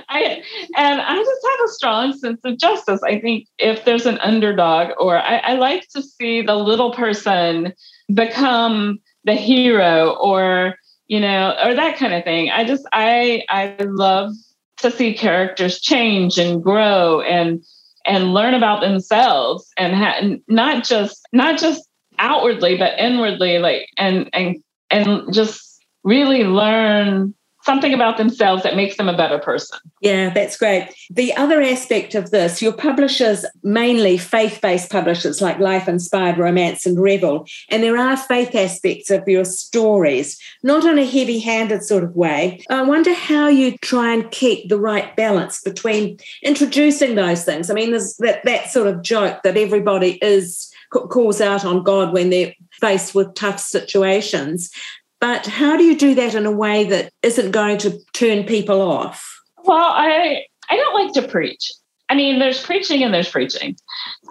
I, 0.09 0.41
and 0.77 1.01
I 1.01 1.15
just 1.17 1.47
have 1.49 1.65
a 1.65 1.73
strong 1.73 2.13
sense 2.13 2.39
of 2.45 2.57
justice. 2.57 3.01
I 3.03 3.19
think 3.19 3.47
if 3.57 3.83
there's 3.83 4.05
an 4.05 4.17
underdog, 4.19 4.93
or 4.99 5.17
I, 5.17 5.37
I 5.37 5.55
like 5.55 5.87
to 5.89 6.01
see 6.01 6.41
the 6.41 6.55
little 6.55 6.93
person 6.93 7.73
become 8.13 8.99
the 9.25 9.35
hero, 9.35 10.11
or 10.11 10.75
you 11.07 11.19
know, 11.19 11.55
or 11.63 11.75
that 11.75 11.97
kind 11.97 12.13
of 12.13 12.23
thing. 12.23 12.49
I 12.49 12.63
just 12.63 12.87
I 12.93 13.43
I 13.49 13.75
love 13.81 14.31
to 14.77 14.91
see 14.91 15.13
characters 15.13 15.79
change 15.79 16.37
and 16.37 16.63
grow 16.63 17.21
and 17.21 17.63
and 18.05 18.33
learn 18.33 18.53
about 18.53 18.81
themselves 18.81 19.67
and, 19.77 19.95
ha- 19.95 20.21
not 20.47 20.83
just 20.83 21.21
not 21.33 21.59
just 21.59 21.87
outwardly 22.19 22.77
but 22.77 22.97
inwardly 22.99 23.57
like 23.57 23.87
and 23.97 24.29
and 24.33 24.57
and 24.89 25.33
just 25.33 25.83
really 26.03 26.43
learn 26.43 27.33
something 27.63 27.93
about 27.93 28.17
themselves 28.17 28.63
that 28.63 28.75
makes 28.75 28.97
them 28.97 29.07
a 29.07 29.15
better 29.15 29.39
person. 29.39 29.79
Yeah, 30.01 30.33
that's 30.33 30.57
great. 30.57 30.89
The 31.09 31.33
other 31.35 31.61
aspect 31.61 32.15
of 32.15 32.31
this, 32.31 32.61
your 32.61 32.73
publishers 32.73 33.45
mainly 33.63 34.17
faith-based 34.17 34.89
publishers 34.89 35.41
like 35.41 35.59
Love 35.59 35.87
Inspired 35.87 36.37
Romance 36.37 36.85
and 36.85 36.99
Revell, 36.99 37.45
and 37.69 37.83
there 37.83 37.97
are 37.97 38.17
faith 38.17 38.55
aspects 38.55 39.09
of 39.09 39.27
your 39.27 39.45
stories, 39.45 40.39
not 40.63 40.85
in 40.85 40.97
a 40.97 41.05
heavy-handed 41.05 41.83
sort 41.83 42.03
of 42.03 42.15
way. 42.15 42.63
I 42.69 42.81
wonder 42.81 43.13
how 43.13 43.47
you 43.47 43.77
try 43.77 44.13
and 44.13 44.29
keep 44.31 44.69
the 44.69 44.79
right 44.79 45.15
balance 45.15 45.61
between 45.61 46.17
introducing 46.43 47.15
those 47.15 47.43
things. 47.43 47.69
I 47.69 47.73
mean, 47.73 47.91
there's 47.91 48.15
that 48.17 48.43
that 48.45 48.69
sort 48.71 48.87
of 48.87 49.01
joke 49.01 49.43
that 49.43 49.57
everybody 49.57 50.17
is 50.21 50.71
calls 50.91 51.39
out 51.39 51.63
on 51.63 51.83
God 51.83 52.11
when 52.13 52.29
they're 52.29 52.53
faced 52.73 53.15
with 53.15 53.33
tough 53.33 53.59
situations. 53.59 54.69
But 55.21 55.45
how 55.45 55.77
do 55.77 55.83
you 55.83 55.95
do 55.95 56.15
that 56.15 56.35
in 56.35 56.45
a 56.45 56.51
way 56.51 56.83
that 56.85 57.13
isn't 57.21 57.51
going 57.51 57.77
to 57.79 57.97
turn 58.13 58.43
people 58.43 58.81
off? 58.81 59.39
Well, 59.63 59.77
I 59.77 60.45
I 60.69 60.75
don't 60.75 61.05
like 61.05 61.13
to 61.13 61.27
preach. 61.31 61.71
I 62.09 62.15
mean, 62.15 62.39
there's 62.39 62.61
preaching 62.61 63.03
and 63.03 63.13
there's 63.13 63.29
preaching. 63.29 63.77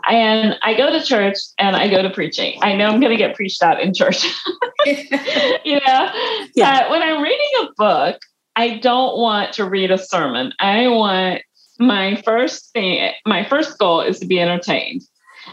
And 0.06 0.58
I 0.62 0.76
go 0.76 0.92
to 0.92 1.02
church 1.02 1.36
and 1.58 1.74
I 1.74 1.88
go 1.88 2.02
to 2.02 2.10
preaching. 2.10 2.58
I 2.60 2.74
know 2.74 2.86
I'm 2.86 3.00
going 3.00 3.12
to 3.12 3.16
get 3.16 3.34
preached 3.34 3.62
at 3.62 3.80
in 3.80 3.94
church. 3.94 4.22
you 4.84 5.80
know, 5.80 6.10
yeah. 6.54 6.86
Uh, 6.86 6.90
when 6.90 7.02
I'm 7.02 7.22
reading 7.22 7.48
a 7.62 7.68
book, 7.78 8.20
I 8.54 8.76
don't 8.76 9.16
want 9.16 9.54
to 9.54 9.64
read 9.64 9.90
a 9.90 9.96
sermon. 9.96 10.52
I 10.60 10.88
want 10.88 11.40
my 11.78 12.20
first 12.22 12.70
thing, 12.72 13.12
my 13.24 13.44
first 13.44 13.78
goal 13.78 14.02
is 14.02 14.20
to 14.20 14.26
be 14.26 14.40
entertained. 14.40 15.00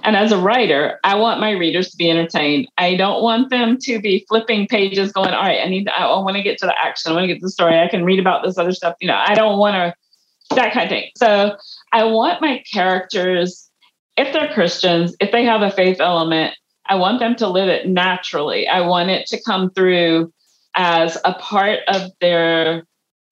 And 0.04 0.16
as 0.16 0.32
a 0.32 0.38
writer, 0.38 1.00
I 1.04 1.16
want 1.16 1.40
my 1.40 1.52
readers 1.52 1.90
to 1.92 1.98
be 1.98 2.10
entertained. 2.10 2.68
I 2.78 2.96
don't 2.96 3.22
want 3.22 3.50
them 3.50 3.78
to 3.82 4.00
be 4.00 4.26
flipping 4.28 4.68
pages 4.68 5.12
going, 5.12 5.32
all 5.32 5.44
right, 5.44 5.60
I 5.64 5.70
need, 5.70 5.86
to, 5.86 5.94
I 5.94 6.08
want 6.20 6.38
to 6.38 6.44
get 6.44 6.58
to 6.60 6.66
the 6.66 6.80
action. 6.80 7.12
I 7.12 7.16
want 7.16 7.24
to 7.24 7.28
get 7.28 7.40
to 7.40 7.46
the 7.46 7.52
story. 7.52 7.80
I 7.80 7.88
can 7.88 8.06
read 8.06 8.20
about 8.20 8.44
this 8.44 8.58
other 8.58 8.72
stuff. 8.72 8.96
You 9.02 9.08
know, 9.08 9.20
I 9.22 9.34
don't 9.34 9.58
want 9.58 9.76
to, 9.76 10.56
that 10.56 10.74
kind 10.74 10.86
of 10.86 10.90
thing. 10.90 11.10
So 11.18 11.58
I 11.92 12.06
want 12.06 12.42
my 12.42 12.64
characters, 12.72 13.70
if 14.16 14.32
they're 14.34 14.54
Christians, 14.54 15.16
if 15.20 15.32
they 15.32 15.44
have 15.44 15.62
a 15.62 15.72
faith 15.72 16.00
element, 16.00 16.56
I 16.86 16.96
want 16.96 17.20
them 17.20 17.36
to 17.36 17.48
live 17.48 17.68
it 17.68 17.88
naturally. 17.88 18.68
I 18.68 18.82
want 18.82 19.10
it 19.10 19.28
to 19.28 19.42
come 19.44 19.72
through 19.72 20.32
as 20.76 21.18
a 21.26 21.34
part 21.34 21.80
of 21.88 22.12
their 22.22 22.86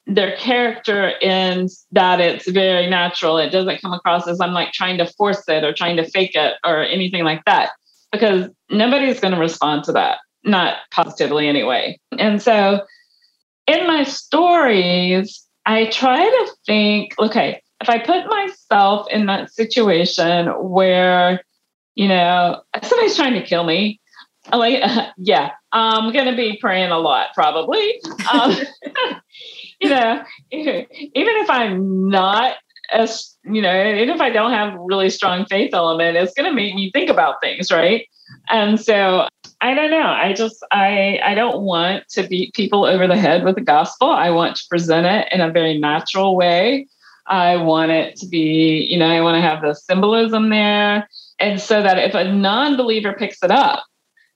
their 0.07 0.37
character 0.37 1.09
in 1.21 1.67
that 1.91 2.21
it's 2.21 2.49
very 2.49 2.87
natural. 2.87 3.37
It 3.37 3.49
doesn't 3.49 3.81
come 3.81 3.93
across 3.93 4.27
as 4.27 4.39
I'm 4.39 4.53
like 4.53 4.71
trying 4.71 4.97
to 4.99 5.07
force 5.13 5.43
it 5.47 5.63
or 5.63 5.73
trying 5.73 5.97
to 5.97 6.09
fake 6.09 6.35
it 6.35 6.55
or 6.63 6.83
anything 6.83 7.23
like 7.23 7.43
that, 7.45 7.71
because 8.11 8.49
nobody's 8.69 9.19
going 9.19 9.33
to 9.33 9.39
respond 9.39 9.83
to 9.85 9.91
that, 9.93 10.19
not 10.43 10.77
positively 10.91 11.47
anyway. 11.47 11.99
And 12.19 12.41
so 12.41 12.85
in 13.65 13.87
my 13.87 14.03
stories, 14.03 15.43
I 15.65 15.87
try 15.87 16.23
to 16.23 16.51
think, 16.67 17.15
okay, 17.17 17.61
if 17.81 17.89
I 17.89 17.97
put 17.97 18.27
myself 18.27 19.07
in 19.09 19.25
that 19.25 19.51
situation 19.51 20.47
where, 20.47 21.43
you 21.95 22.07
know, 22.07 22.61
somebody's 22.83 23.15
trying 23.15 23.33
to 23.33 23.43
kill 23.43 23.63
me, 23.63 23.99
Like, 24.51 24.81
uh, 24.83 25.11
yeah, 25.17 25.51
I'm 25.71 26.13
going 26.13 26.25
to 26.25 26.35
be 26.35 26.57
praying 26.59 26.91
a 26.91 26.99
lot, 26.99 27.27
probably. 27.33 28.01
Um, 28.31 28.55
you 29.79 29.89
know, 29.89 30.23
even 30.51 30.85
if 31.13 31.49
I'm 31.49 32.09
not 32.09 32.55
as, 32.91 33.35
you 33.43 33.61
know, 33.61 33.93
even 33.95 34.13
if 34.13 34.21
I 34.21 34.29
don't 34.29 34.51
have 34.51 34.73
really 34.77 35.09
strong 35.09 35.45
faith 35.45 35.73
element, 35.73 36.17
it's 36.17 36.33
going 36.33 36.49
to 36.49 36.55
make 36.55 36.75
me 36.75 36.91
think 36.91 37.09
about 37.09 37.41
things, 37.41 37.71
right? 37.71 38.07
And 38.49 38.79
so 38.79 39.27
I 39.61 39.73
don't 39.73 39.89
know. 39.89 40.07
I 40.07 40.33
just 40.33 40.63
I 40.71 41.19
I 41.23 41.33
don't 41.33 41.63
want 41.63 42.07
to 42.09 42.27
beat 42.27 42.53
people 42.53 42.85
over 42.85 43.07
the 43.07 43.17
head 43.17 43.43
with 43.43 43.55
the 43.55 43.61
gospel. 43.61 44.09
I 44.09 44.29
want 44.29 44.57
to 44.57 44.63
present 44.69 45.05
it 45.05 45.27
in 45.31 45.41
a 45.41 45.51
very 45.51 45.77
natural 45.79 46.35
way. 46.35 46.87
I 47.27 47.57
want 47.57 47.91
it 47.91 48.15
to 48.17 48.27
be, 48.27 48.87
you 48.89 48.99
know, 48.99 49.07
I 49.07 49.21
want 49.21 49.35
to 49.35 49.41
have 49.41 49.61
the 49.61 49.73
symbolism 49.73 50.49
there. 50.49 51.07
And 51.39 51.59
so 51.59 51.81
that 51.81 51.97
if 51.97 52.13
a 52.13 52.31
non-believer 52.31 53.13
picks 53.13 53.41
it 53.41 53.51
up, 53.51 53.83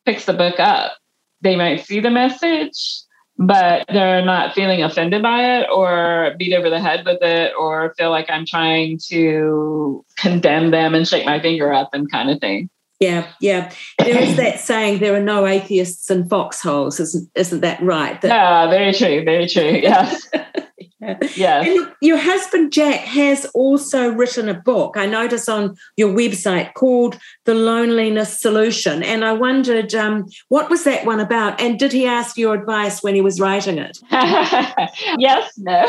picks 0.06 0.26
the 0.26 0.34
book 0.34 0.60
up, 0.60 0.94
they 1.42 1.56
might 1.56 1.86
see 1.86 2.00
the 2.00 2.10
message 2.10 3.04
but 3.40 3.86
they're 3.88 4.24
not 4.24 4.54
feeling 4.54 4.84
offended 4.84 5.22
by 5.22 5.60
it 5.60 5.68
or 5.74 6.36
beat 6.38 6.54
over 6.54 6.70
the 6.70 6.80
head 6.80 7.06
with 7.06 7.20
it 7.22 7.54
or 7.58 7.96
feel 7.98 8.12
like 8.12 8.30
I'm 8.30 8.46
trying 8.46 9.00
to 9.08 10.04
condemn 10.18 10.72
them 10.72 10.94
and 10.94 11.08
shake 11.08 11.26
my 11.26 11.40
finger 11.40 11.72
at 11.72 11.90
them 11.92 12.06
kind 12.08 12.30
of 12.30 12.42
thing. 12.42 12.70
Yeah, 13.00 13.32
yeah. 13.40 13.72
There 13.98 14.22
is 14.22 14.36
that 14.36 14.60
saying 14.60 15.00
there 15.00 15.16
are 15.16 15.24
no 15.24 15.48
atheists 15.48 16.12
in 16.12 16.28
foxholes, 16.28 17.00
isn't 17.00 17.32
isn't 17.34 17.62
that 17.62 17.82
right? 17.82 18.20
That- 18.22 18.28
yeah, 18.28 18.70
very 18.70 18.92
true, 18.92 19.24
very 19.24 19.48
true. 19.48 19.80
Yes. 19.82 20.30
Yeah. 21.02 21.62
And 21.64 21.92
your 22.02 22.18
husband 22.18 22.74
Jack 22.74 23.00
has 23.02 23.46
also 23.54 24.10
written 24.10 24.50
a 24.50 24.54
book. 24.54 24.98
I 24.98 25.06
notice 25.06 25.48
on 25.48 25.78
your 25.96 26.10
website 26.10 26.74
called 26.74 27.18
The 27.46 27.54
Loneliness 27.54 28.40
Solution, 28.40 29.02
and 29.02 29.24
I 29.24 29.32
wondered 29.32 29.96
um, 29.96 30.26
what 30.50 30.70
was 30.70 30.84
that 30.84 31.06
one 31.06 31.22
about, 31.22 31.62
and 31.62 31.80
did 31.80 31.94
he 31.94 32.06
ask 32.06 32.38
your 32.38 32.54
advice 32.54 33.02
when 33.02 33.16
he 33.16 33.22
was 33.22 33.40
writing 33.40 33.78
it? 33.78 33.98
yes, 34.12 35.54
no. 35.58 35.88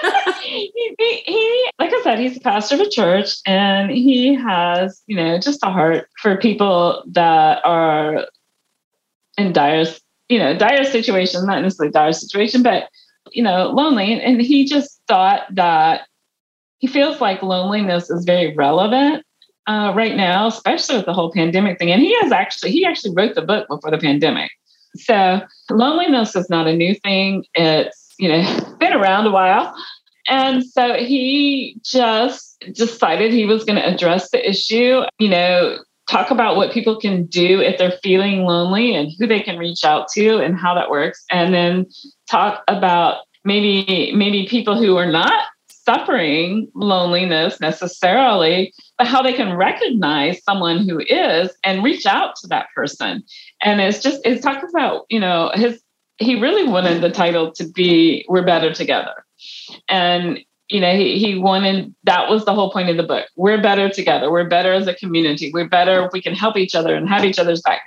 he, 0.42 0.72
he, 0.98 1.16
he, 1.26 1.70
like 1.80 1.92
I 1.92 2.00
said, 2.04 2.20
he's 2.20 2.36
a 2.36 2.40
pastor 2.40 2.76
of 2.76 2.82
a 2.82 2.90
church, 2.90 3.38
and 3.46 3.90
he 3.90 4.34
has, 4.34 5.02
you 5.06 5.16
know, 5.16 5.38
just 5.38 5.64
a 5.64 5.70
heart 5.70 6.08
for 6.20 6.36
people 6.36 7.02
that 7.08 7.62
are 7.64 8.26
in 9.36 9.52
dire, 9.52 9.86
you 10.28 10.38
know, 10.38 10.56
dire 10.56 10.84
situation, 10.84 11.46
not 11.46 11.62
necessarily 11.62 11.90
dire 11.90 12.12
situation, 12.12 12.62
but 12.62 12.88
you 13.30 13.42
know, 13.42 13.70
lonely. 13.70 14.20
And 14.20 14.40
he 14.40 14.64
just 14.64 15.00
thought 15.08 15.42
that 15.54 16.02
he 16.78 16.86
feels 16.86 17.20
like 17.20 17.42
loneliness 17.42 18.10
is 18.10 18.24
very 18.24 18.54
relevant 18.54 19.24
uh, 19.66 19.92
right 19.94 20.16
now, 20.16 20.48
especially 20.48 20.96
with 20.96 21.06
the 21.06 21.14
whole 21.14 21.32
pandemic 21.32 21.78
thing. 21.78 21.90
And 21.90 22.02
he 22.02 22.14
has 22.20 22.32
actually, 22.32 22.72
he 22.72 22.84
actually 22.84 23.14
wrote 23.14 23.34
the 23.34 23.42
book 23.42 23.68
before 23.68 23.90
the 23.90 23.98
pandemic. 23.98 24.50
So 24.96 25.40
loneliness 25.70 26.36
is 26.36 26.50
not 26.50 26.66
a 26.66 26.76
new 26.76 26.94
thing. 26.96 27.44
It's, 27.54 28.14
you 28.18 28.28
know, 28.28 28.76
been 28.80 28.92
around 28.92 29.26
a 29.26 29.30
while. 29.30 29.74
And 30.28 30.64
so 30.64 30.94
he 30.94 31.78
just 31.84 32.64
decided 32.72 33.32
he 33.32 33.46
was 33.46 33.64
going 33.64 33.76
to 33.76 33.86
address 33.86 34.30
the 34.30 34.48
issue, 34.48 35.02
you 35.18 35.28
know, 35.28 35.78
talk 36.12 36.30
about 36.30 36.56
what 36.56 36.72
people 36.72 37.00
can 37.00 37.24
do 37.24 37.60
if 37.60 37.78
they're 37.78 37.98
feeling 38.02 38.44
lonely 38.44 38.94
and 38.94 39.10
who 39.18 39.26
they 39.26 39.40
can 39.40 39.56
reach 39.56 39.82
out 39.82 40.08
to 40.08 40.38
and 40.38 40.58
how 40.58 40.74
that 40.74 40.90
works. 40.90 41.24
And 41.30 41.54
then 41.54 41.86
talk 42.30 42.62
about 42.68 43.24
maybe 43.44 44.12
maybe 44.14 44.46
people 44.46 44.76
who 44.76 44.96
are 44.96 45.10
not 45.10 45.46
suffering 45.68 46.68
loneliness 46.74 47.60
necessarily, 47.60 48.72
but 48.98 49.06
how 49.06 49.22
they 49.22 49.32
can 49.32 49.56
recognize 49.56 50.44
someone 50.44 50.86
who 50.88 51.00
is 51.00 51.50
and 51.64 51.82
reach 51.82 52.04
out 52.04 52.36
to 52.36 52.46
that 52.48 52.66
person. 52.76 53.24
And 53.62 53.80
it's 53.80 54.02
just 54.02 54.20
it's 54.24 54.42
talking 54.42 54.68
about, 54.68 55.06
you 55.08 55.18
know, 55.18 55.50
his 55.54 55.82
he 56.18 56.38
really 56.38 56.68
wanted 56.68 57.00
the 57.00 57.10
title 57.10 57.52
to 57.52 57.66
be 57.66 58.26
We're 58.28 58.44
Better 58.44 58.72
Together. 58.72 59.24
And 59.88 60.40
you 60.72 60.80
know, 60.80 60.94
he, 60.94 61.18
he 61.18 61.38
wanted 61.38 61.94
that 62.04 62.30
was 62.30 62.44
the 62.44 62.54
whole 62.54 62.72
point 62.72 62.88
of 62.88 62.96
the 62.96 63.02
book. 63.02 63.26
We're 63.36 63.60
better 63.60 63.88
together. 63.88 64.30
We're 64.30 64.48
better 64.48 64.72
as 64.72 64.86
a 64.86 64.94
community. 64.94 65.50
We're 65.52 65.68
better 65.68 66.08
we 66.12 66.22
can 66.22 66.34
help 66.34 66.56
each 66.56 66.74
other 66.74 66.94
and 66.94 67.08
have 67.08 67.24
each 67.24 67.38
other's 67.38 67.62
back. 67.62 67.82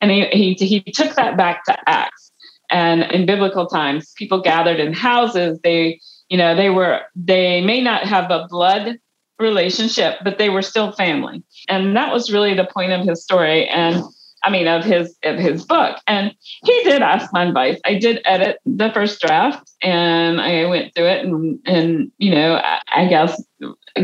And 0.00 0.10
he, 0.10 0.26
he 0.26 0.54
he 0.66 0.92
took 0.92 1.14
that 1.16 1.36
back 1.36 1.64
to 1.64 1.76
Acts 1.88 2.30
and 2.70 3.02
in 3.02 3.26
biblical 3.26 3.66
times, 3.66 4.12
people 4.16 4.40
gathered 4.40 4.78
in 4.80 4.92
houses. 4.92 5.58
They, 5.62 6.00
you 6.28 6.38
know, 6.38 6.54
they 6.54 6.70
were, 6.70 7.00
they 7.16 7.60
may 7.60 7.82
not 7.82 8.04
have 8.04 8.30
a 8.30 8.46
blood 8.48 8.98
relationship, 9.38 10.18
but 10.22 10.38
they 10.38 10.48
were 10.48 10.62
still 10.62 10.92
family. 10.92 11.42
And 11.68 11.96
that 11.96 12.12
was 12.12 12.32
really 12.32 12.54
the 12.54 12.68
point 12.72 12.92
of 12.92 13.06
his 13.06 13.22
story. 13.22 13.66
And 13.66 14.04
I 14.42 14.50
mean, 14.50 14.66
of 14.66 14.84
his 14.84 15.16
of 15.22 15.38
his 15.38 15.64
book. 15.64 15.98
And 16.06 16.34
he 16.64 16.82
did 16.84 17.02
ask 17.02 17.32
my 17.32 17.44
advice. 17.44 17.78
I 17.84 17.98
did 17.98 18.20
edit 18.24 18.58
the 18.64 18.90
first 18.92 19.20
draft, 19.20 19.70
and 19.82 20.40
I 20.40 20.64
went 20.66 20.94
through 20.94 21.06
it, 21.06 21.24
and 21.24 21.58
and 21.66 22.12
you 22.18 22.34
know, 22.34 22.54
I, 22.54 22.80
I 22.94 23.06
guess 23.06 23.42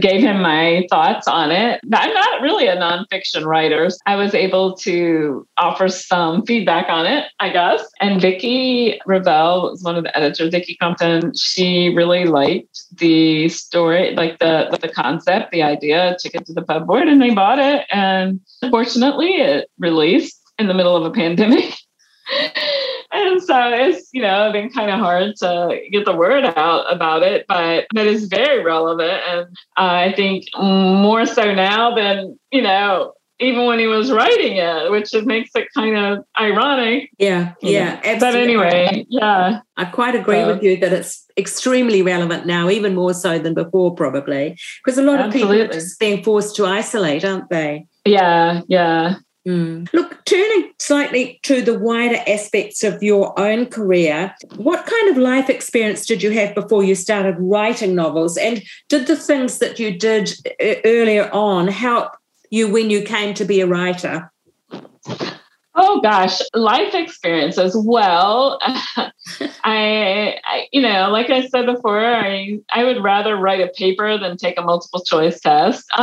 gave 0.01 0.21
him 0.21 0.43
my 0.43 0.87
thoughts 0.91 1.27
on 1.27 1.51
it. 1.51 1.81
I'm 1.93 2.15
not 2.15 2.43
really 2.43 2.67
a 2.67 2.77
nonfiction 2.77 3.45
writer. 3.45 3.89
I 4.07 4.17
was 4.17 4.35
able 4.35 4.77
to 4.79 5.47
offer 5.57 5.89
some 5.89 6.45
feedback 6.45 6.89
on 6.89 7.07
it, 7.07 7.27
I 7.41 7.51
guess. 7.51 7.83
And 8.01 8.21
Vicki 8.21 9.01
Revell 9.07 9.71
was 9.71 9.83
one 9.83 9.97
of 9.97 10.05
the 10.05 10.17
editors, 10.17 10.51
Vicki 10.51 10.77
Crumpton. 10.77 11.33
She 11.35 11.91
really 11.95 12.25
liked 12.25 12.85
the 12.99 13.49
story, 13.49 14.15
like 14.15 14.39
the 14.39 14.77
the 14.81 14.89
concept, 14.89 15.53
the 15.53 15.63
idea, 15.63 16.17
it 16.25 16.47
to 16.47 16.53
the 16.53 16.63
pub 16.63 16.87
board 16.87 17.09
and 17.09 17.21
they 17.21 17.31
bought 17.31 17.59
it. 17.59 17.87
And 17.91 18.41
fortunately 18.71 19.37
it 19.37 19.71
released 19.79 20.41
in 20.59 20.67
the 20.69 20.75
middle 20.75 20.97
of 20.97 21.05
a 21.05 21.11
pandemic. 21.11 21.75
and 23.37 23.43
so 23.47 23.71
it's 23.73 24.09
you 24.13 24.23
know 24.23 24.51
been 24.53 24.71
kind 24.71 24.91
of 24.91 24.99
hard 24.99 25.37
to 25.37 25.81
get 25.91 26.05
the 26.05 26.17
word 26.17 26.45
out 26.45 26.93
about 26.93 27.23
it 27.23 27.45
but 27.49 27.87
that 27.95 28.07
is 28.07 28.27
very 28.27 28.63
relevant 28.63 29.23
and 29.29 29.47
i 29.77 30.13
think 30.13 30.45
more 30.61 31.27
so 31.27 31.55
now 31.55 31.95
than 31.95 32.39
you 32.51 32.63
know 32.63 33.13
even 33.39 33.67
when 33.67 33.79
he 33.79 33.87
was 33.87 34.11
writing 34.11 34.57
it 34.57 34.91
which 34.91 35.13
makes 35.25 35.51
it 35.55 35.69
kind 35.75 35.97
of 35.97 36.25
ironic 36.41 37.11
yeah 37.19 37.53
yeah 37.61 38.01
absolutely. 38.03 38.19
but 38.19 38.35
anyway 38.35 39.07
yeah 39.09 39.61
i 39.77 39.85
quite 39.85 40.15
agree 40.15 40.41
so. 40.41 40.55
with 40.55 40.63
you 40.63 40.77
that 40.79 40.93
it's 40.93 41.27
extremely 41.37 42.01
relevant 42.01 42.47
now 42.47 42.71
even 42.71 42.95
more 42.95 43.13
so 43.13 43.39
than 43.39 43.53
before 43.53 43.95
probably 43.95 44.57
because 44.85 44.97
a 44.97 45.03
lot 45.03 45.21
absolutely. 45.21 45.61
of 45.61 45.67
people 45.67 45.77
are 45.77 45.81
just 45.81 46.01
being 46.01 46.23
forced 46.23 46.57
to 46.57 46.65
isolate 46.65 47.25
aren't 47.25 47.49
they 47.51 47.87
yeah 48.07 48.63
yeah 48.69 49.17
Mm. 49.47 49.89
Look, 49.93 50.25
turning 50.25 50.73
slightly 50.79 51.39
to 51.45 51.63
the 51.63 51.79
wider 51.79 52.19
aspects 52.27 52.83
of 52.83 53.01
your 53.01 53.39
own 53.39 53.67
career, 53.67 54.35
what 54.57 54.87
kind 54.87 55.11
of 55.11 55.17
life 55.17 55.49
experience 55.49 56.05
did 56.05 56.23
you 56.23 56.33
have 56.33 56.55
before 56.55 56.83
you 56.83 56.97
started 56.97 57.37
writing 57.39 57.95
novels? 57.95 58.37
And 58.37 58.63
did 58.89 59.07
the 59.07 59.17
things 59.17 59.59
that 59.59 59.79
you 59.79 59.97
did 59.97 60.33
uh, 60.61 60.75
earlier 60.85 61.31
on 61.33 61.69
help 61.69 62.13
you 62.51 62.69
when 62.69 62.91
you 62.91 63.03
came 63.03 63.35
to 63.35 63.45
be 63.45 63.61
a 63.61 63.67
writer? 63.67 64.33
Oh 65.79 66.01
gosh, 66.01 66.41
life 66.55 66.95
experience 66.95 67.59
as 67.59 67.77
well. 67.77 68.59
I, 68.63 70.41
I, 70.43 70.69
you 70.73 70.81
know, 70.81 71.11
like 71.11 71.29
I 71.29 71.47
said 71.49 71.67
before, 71.67 72.03
I 72.03 72.61
I 72.71 72.85
would 72.85 73.03
rather 73.03 73.37
write 73.37 73.61
a 73.61 73.69
paper 73.69 74.17
than 74.17 74.39
take 74.39 74.59
a 74.59 74.63
multiple 74.63 75.05
choice 75.05 75.39
test. 75.41 75.85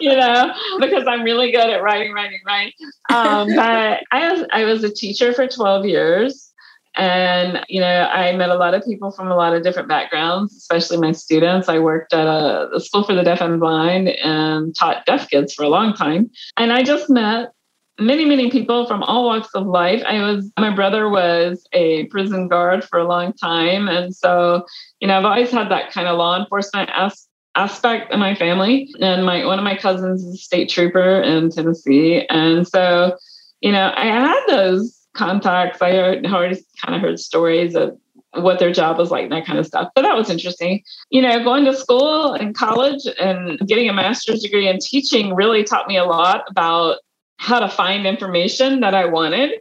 you 0.00 0.16
know, 0.16 0.52
because 0.80 1.06
I'm 1.06 1.22
really 1.22 1.52
good 1.52 1.70
at 1.70 1.80
writing, 1.80 2.12
writing, 2.12 2.40
writing. 2.44 2.72
Um, 3.08 3.48
but 3.54 4.02
I 4.10 4.32
was 4.32 4.46
I 4.52 4.64
was 4.64 4.82
a 4.82 4.92
teacher 4.92 5.32
for 5.32 5.46
12 5.46 5.86
years. 5.86 6.50
And, 6.96 7.64
you 7.68 7.80
know, 7.80 8.04
I 8.04 8.36
met 8.36 8.50
a 8.50 8.54
lot 8.54 8.74
of 8.74 8.84
people 8.84 9.10
from 9.10 9.28
a 9.28 9.34
lot 9.34 9.52
of 9.52 9.64
different 9.64 9.88
backgrounds, 9.88 10.54
especially 10.54 10.96
my 10.98 11.10
students. 11.10 11.68
I 11.68 11.80
worked 11.80 12.12
at 12.12 12.28
a, 12.28 12.68
a 12.72 12.78
school 12.78 13.02
for 13.02 13.14
the 13.14 13.24
deaf 13.24 13.40
and 13.40 13.58
blind 13.58 14.10
and 14.10 14.74
taught 14.76 15.04
deaf 15.04 15.28
kids 15.28 15.52
for 15.52 15.64
a 15.64 15.68
long 15.68 15.94
time. 15.94 16.30
And 16.56 16.72
I 16.72 16.84
just 16.84 17.10
met 17.10 17.53
many 17.98 18.24
many 18.24 18.50
people 18.50 18.86
from 18.86 19.02
all 19.02 19.24
walks 19.24 19.54
of 19.54 19.66
life. 19.66 20.02
I 20.06 20.22
was 20.22 20.50
my 20.58 20.74
brother 20.74 21.08
was 21.08 21.66
a 21.72 22.04
prison 22.06 22.48
guard 22.48 22.84
for 22.84 22.98
a 22.98 23.08
long 23.08 23.32
time. 23.32 23.88
And 23.88 24.14
so 24.14 24.66
you 25.00 25.08
know 25.08 25.18
i've 25.18 25.24
always 25.24 25.50
had 25.50 25.70
that 25.70 25.92
kind 25.92 26.08
of 26.08 26.18
law 26.18 26.38
enforcement 26.38 26.90
as- 26.94 27.28
aspect 27.54 28.12
in 28.12 28.20
my 28.20 28.34
family. 28.34 28.92
And 29.00 29.24
my 29.24 29.44
one 29.44 29.58
of 29.58 29.64
my 29.64 29.76
cousins 29.76 30.24
is 30.24 30.34
a 30.34 30.38
state 30.38 30.68
trooper 30.68 31.22
in 31.22 31.50
tennessee. 31.50 32.26
And 32.28 32.66
so 32.66 33.16
you 33.60 33.72
know 33.72 33.92
i 33.96 34.06
had 34.06 34.40
those 34.48 35.04
contacts. 35.14 35.80
I 35.80 35.92
heard, 35.92 36.26
already 36.26 36.62
kind 36.84 36.94
of 36.94 37.00
heard 37.00 37.18
stories 37.18 37.74
of 37.74 37.96
what 38.32 38.58
their 38.58 38.72
job 38.72 38.98
was 38.98 39.10
like 39.10 39.24
and 39.24 39.32
that 39.32 39.46
kind 39.46 39.58
of 39.58 39.66
stuff. 39.66 39.90
But 39.94 40.02
that 40.02 40.16
was 40.16 40.28
interesting. 40.28 40.82
You 41.10 41.22
know, 41.22 41.42
going 41.42 41.64
to 41.66 41.76
school 41.76 42.32
and 42.32 42.54
college 42.54 43.06
and 43.20 43.58
getting 43.60 43.88
a 43.88 43.92
master's 43.92 44.42
degree 44.42 44.68
in 44.68 44.78
teaching 44.80 45.34
really 45.34 45.62
taught 45.62 45.86
me 45.86 45.96
a 45.96 46.04
lot 46.04 46.42
about 46.50 46.98
how 47.36 47.60
to 47.60 47.68
find 47.68 48.06
information 48.06 48.80
that 48.80 48.94
I 48.94 49.06
wanted. 49.06 49.52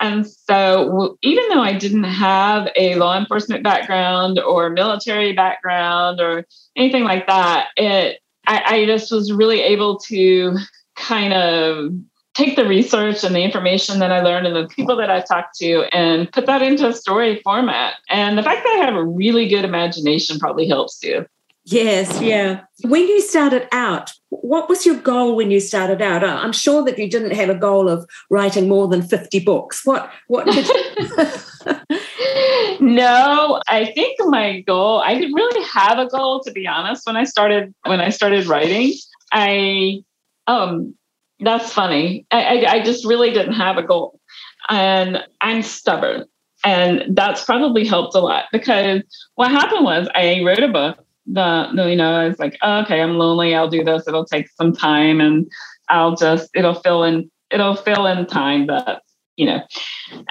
And 0.00 0.26
so, 0.26 1.18
even 1.20 1.44
though 1.50 1.60
I 1.60 1.74
didn't 1.74 2.04
have 2.04 2.68
a 2.74 2.94
law 2.94 3.18
enforcement 3.18 3.62
background 3.62 4.38
or 4.38 4.70
military 4.70 5.34
background 5.34 6.20
or 6.20 6.46
anything 6.74 7.04
like 7.04 7.26
that, 7.26 7.68
it 7.76 8.20
I, 8.46 8.62
I 8.66 8.86
just 8.86 9.12
was 9.12 9.30
really 9.30 9.60
able 9.60 9.98
to 10.08 10.56
kind 10.96 11.34
of 11.34 11.92
take 12.34 12.56
the 12.56 12.66
research 12.66 13.24
and 13.24 13.34
the 13.34 13.42
information 13.42 13.98
that 13.98 14.12
I 14.12 14.22
learned 14.22 14.46
and 14.46 14.56
the 14.56 14.68
people 14.68 14.96
that 14.96 15.10
I 15.10 15.20
talked 15.20 15.56
to 15.58 15.84
and 15.94 16.30
put 16.32 16.46
that 16.46 16.62
into 16.62 16.88
a 16.88 16.92
story 16.92 17.40
format. 17.42 17.94
And 18.08 18.38
the 18.38 18.42
fact 18.42 18.64
that 18.64 18.78
I 18.80 18.84
have 18.84 18.94
a 18.94 19.04
really 19.04 19.48
good 19.48 19.64
imagination 19.64 20.38
probably 20.38 20.66
helps 20.66 20.98
too. 20.98 21.26
Yes, 21.64 22.20
yeah. 22.20 22.62
When 22.82 23.06
you 23.06 23.20
started 23.20 23.68
out, 23.72 24.12
what 24.30 24.68
was 24.68 24.86
your 24.86 24.96
goal 24.96 25.36
when 25.36 25.50
you 25.50 25.60
started 25.60 26.00
out? 26.00 26.24
Uh, 26.24 26.38
I'm 26.40 26.52
sure 26.52 26.84
that 26.84 26.98
you 26.98 27.10
didn't 27.10 27.32
have 27.32 27.50
a 27.50 27.54
goal 27.54 27.88
of 27.88 28.08
writing 28.30 28.68
more 28.68 28.88
than 28.88 29.02
50 29.02 29.40
books. 29.40 29.84
What 29.84 30.10
what 30.28 30.46
did 30.46 30.66
you... 30.66 31.96
No, 32.80 33.60
I 33.68 33.92
think 33.92 34.16
my 34.20 34.60
goal, 34.62 35.00
I 35.00 35.14
didn't 35.14 35.34
really 35.34 35.64
have 35.66 35.98
a 35.98 36.06
goal 36.06 36.40
to 36.44 36.50
be 36.50 36.66
honest 36.66 37.04
when 37.04 37.16
I 37.16 37.24
started 37.24 37.74
when 37.84 38.00
I 38.00 38.08
started 38.08 38.46
writing. 38.46 38.94
I 39.32 40.02
um 40.46 40.94
that's 41.40 41.72
funny. 41.72 42.26
I, 42.30 42.42
I, 42.42 42.72
I 42.72 42.82
just 42.82 43.04
really 43.04 43.30
didn't 43.32 43.54
have 43.54 43.76
a 43.76 43.82
goal. 43.82 44.20
and 44.68 45.18
I'm 45.40 45.62
stubborn. 45.62 46.24
And 46.64 47.16
that's 47.16 47.44
probably 47.44 47.86
helped 47.86 48.14
a 48.14 48.20
lot 48.20 48.44
because 48.52 49.02
what 49.34 49.50
happened 49.50 49.84
was 49.84 50.08
I 50.14 50.42
wrote 50.44 50.62
a 50.62 50.68
book. 50.68 51.04
The, 51.32 51.68
the 51.74 51.90
you 51.90 51.96
know, 51.96 52.12
I 52.12 52.28
was 52.28 52.38
like, 52.38 52.56
oh, 52.62 52.80
okay, 52.80 53.00
I'm 53.00 53.16
lonely. 53.16 53.54
I'll 53.54 53.68
do 53.68 53.84
this. 53.84 54.06
It'll 54.06 54.24
take 54.24 54.48
some 54.50 54.74
time, 54.74 55.20
and 55.20 55.50
I'll 55.88 56.16
just 56.16 56.50
it'll 56.54 56.74
fill 56.74 57.04
in 57.04 57.30
it'll 57.50 57.76
fill 57.76 58.06
in 58.06 58.26
time. 58.26 58.66
But 58.66 59.02
you 59.36 59.46
know, 59.46 59.60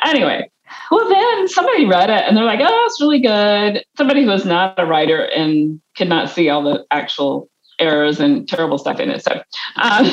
anyway. 0.06 0.50
Well, 0.92 1.10
then 1.10 1.48
somebody 1.48 1.86
read 1.86 2.12
it 2.12 2.24
and 2.28 2.38
they're 2.38 2.44
like, 2.44 2.60
oh, 2.62 2.84
it's 2.86 3.02
really 3.02 3.20
good. 3.20 3.84
Somebody 3.98 4.24
who 4.24 4.32
is 4.32 4.46
not 4.46 4.80
a 4.80 4.86
writer 4.86 5.24
and 5.24 5.82
could 5.98 6.10
not 6.10 6.30
see 6.30 6.50
all 6.50 6.62
the 6.62 6.86
actual 6.92 7.50
errors 7.80 8.20
and 8.20 8.48
terrible 8.48 8.78
stuff 8.78 9.00
in 9.00 9.10
it. 9.10 9.24
So, 9.24 9.32
um, 9.78 10.12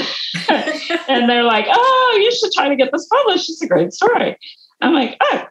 and 1.08 1.28
they're 1.28 1.44
like, 1.44 1.66
oh, 1.68 2.18
you 2.20 2.32
should 2.32 2.52
try 2.52 2.68
to 2.68 2.76
get 2.76 2.90
this 2.92 3.06
published. 3.06 3.50
It's 3.50 3.62
a 3.62 3.66
great 3.66 3.92
story. 3.92 4.36
I'm 4.80 4.94
like, 4.94 5.16
oh, 5.20 5.44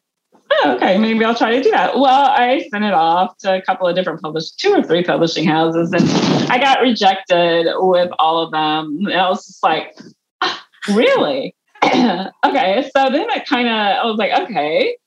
oh, 0.51 0.75
okay, 0.75 0.97
maybe 0.97 1.23
I'll 1.23 1.35
try 1.35 1.51
to 1.51 1.61
do 1.61 1.71
that. 1.71 1.97
Well, 1.97 2.27
I 2.29 2.67
sent 2.71 2.85
it 2.85 2.93
off 2.93 3.37
to 3.39 3.55
a 3.55 3.61
couple 3.61 3.87
of 3.87 3.95
different 3.95 4.21
publish, 4.21 4.51
two 4.51 4.73
or 4.73 4.83
three 4.83 5.03
publishing 5.03 5.45
houses, 5.45 5.91
and 5.91 6.03
I 6.51 6.59
got 6.59 6.81
rejected 6.81 7.67
with 7.77 8.11
all 8.19 8.43
of 8.43 8.51
them. 8.51 8.99
And 9.05 9.13
I 9.13 9.29
was 9.29 9.45
just 9.45 9.63
like, 9.63 9.97
ah, 10.41 10.65
really? 10.89 11.55
okay. 11.83 12.89
So 12.95 13.09
then 13.09 13.29
it 13.29 13.45
kind 13.47 13.67
of, 13.67 13.73
I 13.73 14.05
was 14.05 14.17
like, 14.17 14.31
okay, 14.43 14.97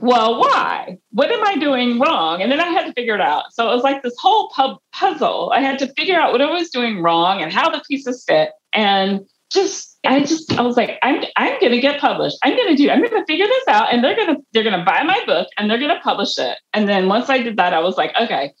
well, 0.00 0.40
why? 0.40 0.98
What 1.10 1.30
am 1.30 1.46
I 1.46 1.56
doing 1.56 1.98
wrong? 1.98 2.40
And 2.40 2.50
then 2.50 2.60
I 2.60 2.68
had 2.68 2.86
to 2.86 2.92
figure 2.94 3.14
it 3.14 3.20
out. 3.20 3.52
So 3.52 3.70
it 3.70 3.74
was 3.74 3.82
like 3.82 4.02
this 4.02 4.16
whole 4.18 4.48
pub 4.50 4.78
puzzle. 4.92 5.52
I 5.54 5.60
had 5.60 5.78
to 5.80 5.92
figure 5.94 6.18
out 6.18 6.32
what 6.32 6.40
I 6.40 6.50
was 6.50 6.70
doing 6.70 7.02
wrong 7.02 7.42
and 7.42 7.52
how 7.52 7.68
the 7.68 7.82
pieces 7.86 8.24
fit. 8.26 8.50
And 8.72 9.20
just 9.50 9.98
I 10.04 10.20
just 10.20 10.52
I 10.52 10.62
was 10.62 10.76
like, 10.76 10.98
I'm 11.02 11.22
I'm 11.36 11.60
gonna 11.60 11.80
get 11.80 12.00
published. 12.00 12.38
I'm 12.42 12.56
gonna 12.56 12.76
do, 12.76 12.90
I'm 12.90 13.02
gonna 13.02 13.24
figure 13.26 13.46
this 13.46 13.68
out. 13.68 13.92
And 13.92 14.02
they're 14.02 14.16
gonna 14.16 14.36
they're 14.52 14.64
gonna 14.64 14.84
buy 14.84 15.02
my 15.02 15.20
book 15.26 15.48
and 15.56 15.70
they're 15.70 15.78
gonna 15.78 16.00
publish 16.02 16.38
it. 16.38 16.58
And 16.72 16.88
then 16.88 17.08
once 17.08 17.28
I 17.28 17.42
did 17.42 17.56
that, 17.56 17.74
I 17.74 17.80
was 17.80 17.96
like, 17.96 18.14
okay, 18.20 18.52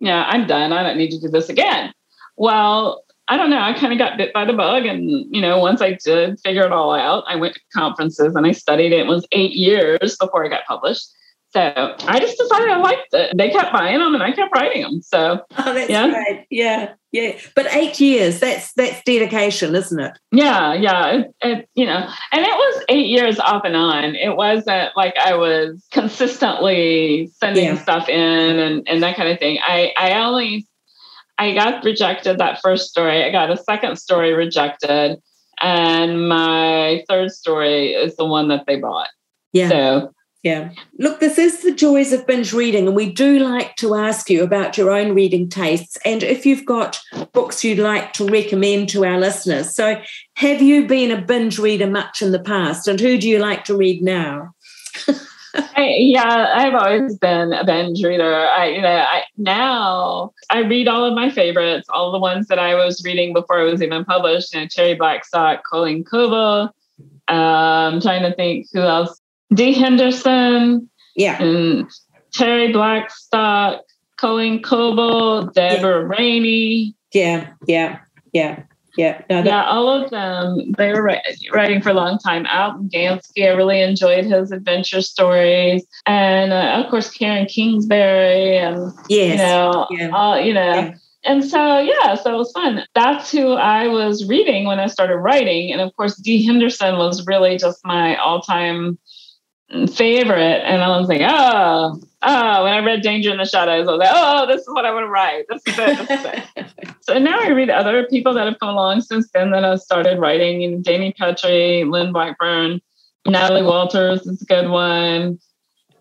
yeah, 0.00 0.24
I'm 0.26 0.46
done. 0.46 0.72
I 0.72 0.82
don't 0.82 0.96
need 0.96 1.10
to 1.10 1.20
do 1.20 1.28
this 1.28 1.48
again. 1.48 1.92
Well, 2.36 3.04
I 3.28 3.36
don't 3.36 3.50
know. 3.50 3.60
I 3.60 3.72
kind 3.74 3.92
of 3.92 3.98
got 3.98 4.18
bit 4.18 4.32
by 4.32 4.44
the 4.44 4.52
bug. 4.52 4.86
And, 4.86 5.08
you 5.08 5.40
know, 5.40 5.58
once 5.58 5.80
I 5.80 5.96
did 6.04 6.40
figure 6.40 6.64
it 6.64 6.72
all 6.72 6.92
out, 6.92 7.22
I 7.28 7.36
went 7.36 7.54
to 7.54 7.60
conferences 7.72 8.34
and 8.34 8.44
I 8.44 8.50
studied 8.52 8.92
it. 8.92 9.00
It 9.00 9.06
was 9.06 9.26
eight 9.30 9.52
years 9.52 10.16
before 10.16 10.44
I 10.44 10.48
got 10.48 10.64
published. 10.66 11.06
So 11.52 11.96
I 12.06 12.20
just 12.20 12.38
decided 12.38 12.68
I 12.68 12.76
liked 12.76 13.12
it. 13.12 13.36
They 13.36 13.50
kept 13.50 13.72
buying 13.72 13.98
them 13.98 14.14
and 14.14 14.22
I 14.22 14.30
kept 14.30 14.54
writing 14.54 14.82
them. 14.82 15.02
So 15.02 15.40
oh, 15.58 15.74
that's 15.74 15.90
yeah. 15.90 16.10
great. 16.10 16.46
Yeah. 16.48 16.94
Yeah. 17.10 17.36
But 17.56 17.66
eight 17.74 17.98
years, 17.98 18.38
that's 18.38 18.72
that's 18.74 19.02
dedication, 19.02 19.74
isn't 19.74 19.98
it? 19.98 20.16
Yeah, 20.30 20.74
yeah. 20.74 21.06
It, 21.08 21.34
it, 21.42 21.68
you 21.74 21.86
know, 21.86 22.08
and 22.30 22.46
it 22.46 22.48
was 22.48 22.84
eight 22.88 23.08
years 23.08 23.40
off 23.40 23.62
and 23.64 23.74
on. 23.74 24.14
It 24.14 24.36
wasn't 24.36 24.96
like 24.96 25.16
I 25.16 25.34
was 25.34 25.84
consistently 25.90 27.30
sending 27.40 27.64
yeah. 27.64 27.82
stuff 27.82 28.08
in 28.08 28.58
and, 28.60 28.88
and 28.88 29.02
that 29.02 29.16
kind 29.16 29.28
of 29.28 29.40
thing. 29.40 29.58
I, 29.60 29.92
I 29.96 30.20
only 30.22 30.68
I 31.36 31.54
got 31.54 31.84
rejected 31.84 32.38
that 32.38 32.60
first 32.62 32.90
story. 32.90 33.24
I 33.24 33.32
got 33.32 33.50
a 33.50 33.56
second 33.56 33.96
story 33.96 34.34
rejected. 34.34 35.18
And 35.60 36.28
my 36.28 37.04
third 37.08 37.32
story 37.32 37.92
is 37.92 38.14
the 38.16 38.24
one 38.24 38.48
that 38.48 38.66
they 38.66 38.76
bought. 38.76 39.08
Yeah. 39.52 39.68
So 39.68 40.12
yeah. 40.42 40.70
Look, 40.98 41.20
this 41.20 41.36
is 41.36 41.62
the 41.62 41.72
joys 41.72 42.12
of 42.12 42.26
binge 42.26 42.54
reading, 42.54 42.86
and 42.86 42.96
we 42.96 43.12
do 43.12 43.38
like 43.38 43.76
to 43.76 43.94
ask 43.94 44.30
you 44.30 44.42
about 44.42 44.78
your 44.78 44.90
own 44.90 45.14
reading 45.14 45.50
tastes 45.50 45.98
and 46.04 46.22
if 46.22 46.46
you've 46.46 46.64
got 46.64 46.98
books 47.32 47.62
you'd 47.62 47.78
like 47.78 48.14
to 48.14 48.26
recommend 48.26 48.88
to 48.90 49.04
our 49.04 49.18
listeners. 49.18 49.74
So, 49.74 50.00
have 50.34 50.62
you 50.62 50.86
been 50.86 51.10
a 51.10 51.20
binge 51.20 51.58
reader 51.58 51.86
much 51.86 52.22
in 52.22 52.32
the 52.32 52.38
past, 52.38 52.88
and 52.88 52.98
who 52.98 53.18
do 53.18 53.28
you 53.28 53.38
like 53.38 53.64
to 53.64 53.76
read 53.76 54.02
now? 54.02 54.54
I, 55.54 55.94
yeah, 55.98 56.52
I've 56.54 56.74
always 56.74 57.18
been 57.18 57.52
a 57.52 57.64
binge 57.64 58.02
reader. 58.02 58.34
I, 58.34 58.68
you 58.68 58.80
know, 58.80 58.88
I 58.88 59.24
now 59.36 60.32
I 60.48 60.60
read 60.60 60.88
all 60.88 61.04
of 61.04 61.14
my 61.14 61.28
favorites, 61.30 61.88
all 61.92 62.12
the 62.12 62.18
ones 62.18 62.46
that 62.46 62.58
I 62.58 62.74
was 62.74 63.02
reading 63.04 63.32
before 63.32 63.60
it 63.60 63.70
was 63.70 63.82
even 63.82 64.04
published. 64.04 64.54
You 64.54 64.60
know, 64.60 64.66
Terri 64.66 64.96
Blackstock, 64.96 65.62
Colleen 65.64 66.04
Coble. 66.04 66.74
Um, 67.28 68.00
trying 68.00 68.22
to 68.22 68.34
think 68.34 68.66
who 68.72 68.80
else. 68.80 69.20
Dee 69.52 69.72
Henderson. 69.72 70.88
Yeah. 71.16 71.42
And 71.42 71.90
Terri 72.36 72.72
Blackstock, 72.72 73.82
Colleen 74.16 74.62
Coble, 74.62 75.46
Deborah 75.46 76.02
yeah. 76.02 76.16
Raney. 76.18 76.94
Yeah, 77.12 77.52
yeah, 77.66 77.98
yeah. 78.32 78.62
Yeah, 78.96 79.22
no, 79.30 79.42
yeah, 79.44 79.64
all 79.66 79.88
of 79.88 80.10
them. 80.10 80.72
They 80.76 80.92
were 80.92 81.02
writing 81.52 81.80
for 81.80 81.90
a 81.90 81.94
long 81.94 82.18
time. 82.18 82.44
Alton 82.46 82.90
Gansky, 82.92 83.46
I 83.46 83.50
really 83.50 83.80
enjoyed 83.80 84.24
his 84.24 84.50
adventure 84.50 85.00
stories, 85.00 85.86
and 86.06 86.52
uh, 86.52 86.82
of 86.82 86.90
course 86.90 87.08
Karen 87.08 87.46
Kingsbury, 87.46 88.58
and 88.58 88.92
yes. 89.08 89.30
you 89.30 89.36
know, 89.38 89.86
yeah. 89.90 90.10
all, 90.12 90.40
you 90.40 90.52
know. 90.52 90.74
Yeah. 90.74 90.94
And 91.22 91.44
so, 91.44 91.78
yeah, 91.78 92.14
so 92.14 92.34
it 92.34 92.38
was 92.38 92.50
fun. 92.52 92.84
That's 92.94 93.30
who 93.30 93.52
I 93.52 93.86
was 93.88 94.26
reading 94.26 94.64
when 94.66 94.80
I 94.80 94.86
started 94.86 95.18
writing. 95.18 95.70
And 95.70 95.80
of 95.80 95.94
course, 95.94 96.16
Dee 96.16 96.44
Henderson 96.44 96.96
was 96.96 97.26
really 97.26 97.58
just 97.58 97.78
my 97.84 98.16
all 98.16 98.40
time 98.40 98.98
favorite. 99.92 100.62
And 100.64 100.82
I 100.82 100.98
was 100.98 101.08
like, 101.08 101.22
oh, 101.22 102.00
oh, 102.22 102.64
when 102.64 102.72
I 102.72 102.78
read 102.84 103.02
Danger 103.02 103.30
in 103.30 103.38
the 103.38 103.44
Shadows, 103.44 103.86
I 103.86 103.90
was 103.90 103.98
like, 103.98 104.10
oh, 104.12 104.46
this 104.46 104.62
is 104.62 104.68
what 104.68 104.84
I 104.84 104.92
want 104.92 105.04
to 105.04 105.08
write. 105.08 105.46
This 105.48 105.62
is 105.66 105.78
it. 105.78 106.08
This 106.08 106.20
is 106.20 106.26
it. 106.26 106.94
so 107.00 107.18
now 107.18 107.38
I 107.40 107.48
read 107.48 107.70
other 107.70 108.06
people 108.06 108.34
that 108.34 108.46
have 108.46 108.58
come 108.58 108.70
along 108.70 109.02
since 109.02 109.30
then 109.32 109.50
that 109.52 109.64
I've 109.64 109.80
started 109.80 110.18
writing. 110.18 110.64
And 110.64 110.84
Jamie 110.84 111.14
Petrie, 111.16 111.84
Lynn 111.84 112.12
Blackburn, 112.12 112.80
Natalie 113.26 113.62
Walters 113.62 114.26
is 114.26 114.42
a 114.42 114.46
good 114.46 114.68
one. 114.68 115.38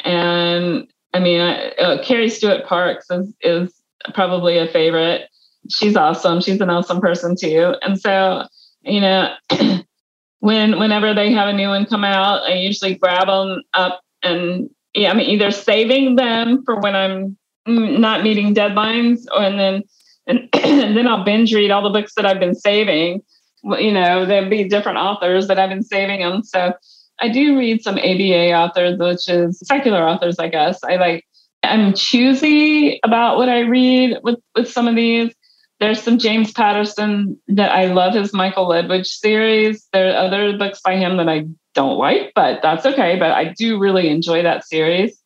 And 0.02 0.88
I 1.14 1.20
mean, 1.20 1.42
uh, 1.42 1.98
Carrie 2.04 2.30
Stuart 2.30 2.66
Parks 2.66 3.10
is, 3.10 3.34
is 3.42 3.74
probably 4.14 4.58
a 4.58 4.68
favorite. 4.68 5.30
She's 5.70 5.96
awesome. 5.96 6.42
She's 6.42 6.62
an 6.62 6.70
awesome 6.70 7.02
person 7.02 7.36
too. 7.40 7.76
And 7.82 8.00
so, 8.00 8.46
you 8.82 9.02
know, 9.02 9.34
when 10.40 10.80
whenever 10.80 11.14
they 11.14 11.32
have 11.32 11.48
a 11.48 11.54
new 11.54 11.70
one 11.70 11.86
come 11.86 12.04
out, 12.04 12.44
I 12.44 12.56
usually 12.56 12.96
grab 12.96 13.28
them 13.28 13.62
up 13.74 14.02
and 14.24 14.70
yeah, 14.94 15.12
I'm 15.12 15.20
either 15.20 15.52
saving 15.52 16.16
them 16.16 16.64
for 16.66 16.80
when 16.80 16.96
I'm 16.96 17.38
not 17.68 18.24
meeting 18.24 18.56
deadlines, 18.56 19.26
or 19.32 19.44
and 19.44 19.60
then 19.60 19.84
and, 20.28 20.50
and 20.64 20.98
then 20.98 21.08
I'll 21.08 21.24
binge 21.24 21.54
read 21.54 21.72
all 21.72 21.84
the 21.84 21.90
books 21.90 22.14
that 22.16 22.26
I've 22.26 22.40
been 22.40 22.56
saving. 22.56 23.22
You 23.64 23.92
know, 23.92 24.26
there'll 24.26 24.50
be 24.50 24.64
different 24.64 24.98
authors 24.98 25.48
that 25.48 25.60
I've 25.60 25.70
been 25.70 25.84
saving 25.84 26.22
them. 26.22 26.44
So 26.44 26.74
I 27.20 27.28
do 27.28 27.58
read 27.58 27.84
some 27.84 27.98
ABA 27.98 28.54
authors, 28.54 28.98
which 28.98 29.28
is 29.28 29.60
secular 29.66 30.08
authors, 30.08 30.40
I 30.40 30.48
guess. 30.48 30.80
I 30.84 30.96
like 30.96 31.26
I'm 31.64 31.94
choosy 31.94 33.00
about 33.04 33.38
what 33.38 33.50
I 33.50 33.60
read 33.60 34.18
with 34.24 34.40
with 34.56 34.72
some 34.72 34.88
of 34.88 34.96
these. 34.96 35.34
There's 35.80 36.02
some 36.02 36.18
James 36.18 36.52
Patterson 36.52 37.40
that 37.48 37.72
I 37.72 37.86
love 37.86 38.14
his 38.14 38.34
Michael 38.34 38.68
Ledwidge 38.68 39.08
series. 39.08 39.88
There 39.94 40.12
are 40.12 40.28
other 40.28 40.58
books 40.58 40.82
by 40.84 40.98
him 40.98 41.18
that 41.18 41.30
I 41.30 41.46
don't 41.74 41.98
like, 41.98 42.34
but 42.36 42.62
that's 42.62 42.86
okay. 42.86 43.18
But 43.18 43.32
I 43.32 43.54
do 43.58 43.80
really 43.80 44.10
enjoy 44.10 44.44
that 44.44 44.66
series. 44.66 45.18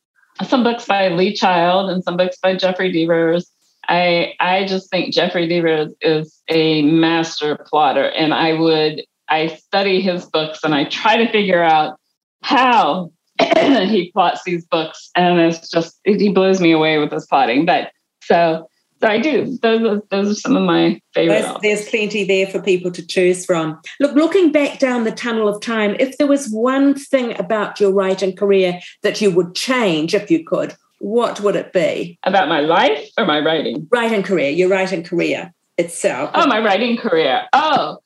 Some 0.48 0.64
books 0.64 0.86
by 0.86 1.10
Lee 1.10 1.34
Child 1.34 1.90
and 1.90 2.04
some 2.04 2.18
books 2.18 2.38
by 2.42 2.56
Jeffery 2.56 2.92
Deavers. 2.92 3.46
I 3.88 4.34
I 4.40 4.66
just 4.66 4.90
think 4.90 5.14
Jeffery 5.14 5.48
Deavers 5.48 5.92
is 6.02 6.42
a 6.48 6.84
master 6.84 7.58
plotter, 7.70 8.06
and 8.10 8.34
I 8.34 8.54
would 8.54 9.04
I 9.28 9.48
study 9.48 10.02
his 10.02 10.26
books 10.26 10.60
and 10.64 10.76
I 10.76 10.86
try 10.86 11.18
to 11.18 11.32
figure 11.32 11.64
out 11.64 11.98
how 12.42 13.12
he 13.40 14.12
plots 14.12 14.44
these 14.46 14.66
books, 14.66 15.10
and 15.16 15.40
it's 15.40 15.70
just 15.70 16.00
he 16.06 16.30
blows 16.30 16.62
me 16.62 16.72
away 16.72 17.00
with 17.00 17.12
his 17.12 17.26
plotting. 17.26 17.66
But 17.66 17.92
so 18.24 18.68
so 18.72 18.73
I 19.04 19.20
do. 19.20 19.58
Those 19.62 19.84
are, 19.84 20.02
those 20.10 20.32
are 20.32 20.36
some 20.36 20.56
of 20.56 20.64
my 20.64 21.02
favorite. 21.14 21.42
There's, 21.42 21.62
there's, 21.62 21.90
plenty 21.90 22.24
there 22.24 22.48
for 22.48 22.62
people 22.62 22.92
to 22.92 23.06
choose 23.06 23.46
from. 23.46 23.80
Look, 24.00 24.16
looking 24.16 24.52
back 24.52 24.80
down 24.80 25.04
the 25.04 25.12
tunnel 25.12 25.48
of 25.48 25.62
time, 25.62 25.96
if 26.00 26.18
there 26.18 26.28
was 26.28 26.50
one 26.50 26.96
thing 26.96 27.38
about 27.40 27.80
your 27.80 27.92
writing 27.92 28.36
career 28.36 28.80
that 29.02 29.22
you 29.22 29.32
would 29.32 29.56
change 29.56 30.14
if 30.14 30.32
you 30.32 30.44
could, 30.44 30.76
what 31.00 31.42
would 31.42 31.56
it 31.56 31.74
be? 31.74 32.18
About 32.24 32.48
my 32.48 32.62
life 32.62 33.10
or 33.18 33.26
my 33.26 33.40
writing? 33.40 33.88
Writing 33.92 34.24
career, 34.24 34.50
your 34.50 34.70
writing 34.70 35.04
career 35.04 35.54
itself. 35.78 36.32
Oh, 36.34 36.48
my 36.48 36.60
writing 36.60 36.98
career. 36.98 37.44
Oh, 37.54 37.98